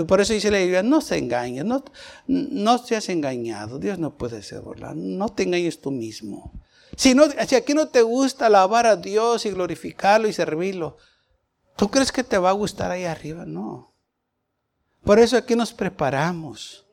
Por 0.07 0.21
eso 0.21 0.33
dice 0.33 0.51
la 0.51 0.59
Biblia, 0.59 0.83
no 0.83 1.01
se 1.01 1.17
engañes, 1.17 1.65
no, 1.65 1.83
no 2.27 2.77
seas 2.77 3.09
engañado. 3.09 3.79
Dios 3.79 3.99
no 3.99 4.17
puede 4.17 4.41
ser 4.41 4.61
burlado. 4.61 4.95
No 4.95 5.29
te 5.29 5.43
engañes 5.43 5.81
tú 5.81 5.91
mismo. 5.91 6.53
Si, 6.95 7.15
aquí 7.55 7.73
no 7.73 7.87
te 7.87 8.01
gusta 8.01 8.45
alabar 8.45 8.85
a 8.85 8.95
Dios 8.95 9.45
y 9.45 9.51
glorificarlo 9.51 10.27
y 10.27 10.33
servirlo, 10.33 10.97
¿Tú 11.81 11.89
crees 11.89 12.11
que 12.11 12.23
te 12.23 12.37
va 12.37 12.49
a 12.49 12.53
gustar 12.53 12.91
ahí 12.91 13.05
arriba? 13.05 13.43
No. 13.43 13.91
Por 15.03 15.17
eso 15.17 15.35
aquí 15.35 15.55
nos 15.55 15.73
preparamos. 15.73 16.85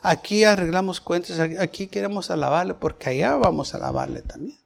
Aquí 0.00 0.44
arreglamos 0.44 0.98
cuentas, 0.98 1.38
aquí 1.38 1.88
queremos 1.88 2.30
alabarle, 2.30 2.72
porque 2.72 3.10
allá 3.10 3.36
vamos 3.36 3.74
a 3.74 3.76
alabarle 3.76 4.22
también. 4.22 4.58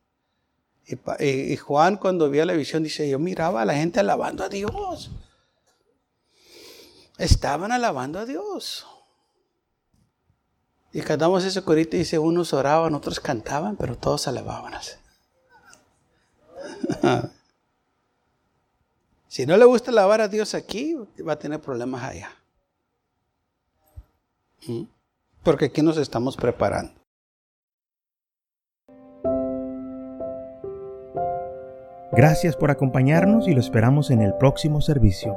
Y, 1.18 1.56
Juan 1.56 1.96
cuando 1.96 2.30
vio 2.30 2.44
la 2.44 2.52
visión 2.52 2.84
dice, 2.84 3.08
yo 3.08 3.18
miraba 3.18 3.62
a 3.62 3.64
la 3.64 3.74
gente 3.74 3.98
alabando 3.98 4.44
a 4.44 4.48
Dios. 4.48 5.10
Estaban 7.18 7.72
alabando 7.72 8.18
a 8.18 8.26
Dios. 8.26 8.86
Y 10.92 11.00
cantamos 11.00 11.44
ese 11.44 11.62
corito 11.62 11.96
dice, 11.96 12.18
unos 12.18 12.52
oraban, 12.52 12.94
otros 12.94 13.18
cantaban, 13.18 13.76
pero 13.76 13.96
todos 13.96 14.28
alababan. 14.28 14.74
Si 19.34 19.46
no 19.46 19.56
le 19.56 19.64
gusta 19.64 19.90
alabar 19.90 20.20
a 20.20 20.28
Dios 20.28 20.54
aquí, 20.54 20.94
va 21.26 21.32
a 21.32 21.38
tener 21.40 21.60
problemas 21.60 22.04
allá. 22.04 22.30
¿Mm? 24.68 24.84
Porque 25.42 25.64
aquí 25.64 25.82
nos 25.82 25.96
estamos 25.96 26.36
preparando. 26.36 26.92
Gracias 32.12 32.54
por 32.54 32.70
acompañarnos 32.70 33.48
y 33.48 33.54
lo 33.54 33.58
esperamos 33.58 34.12
en 34.12 34.22
el 34.22 34.34
próximo 34.34 34.80
servicio. 34.80 35.36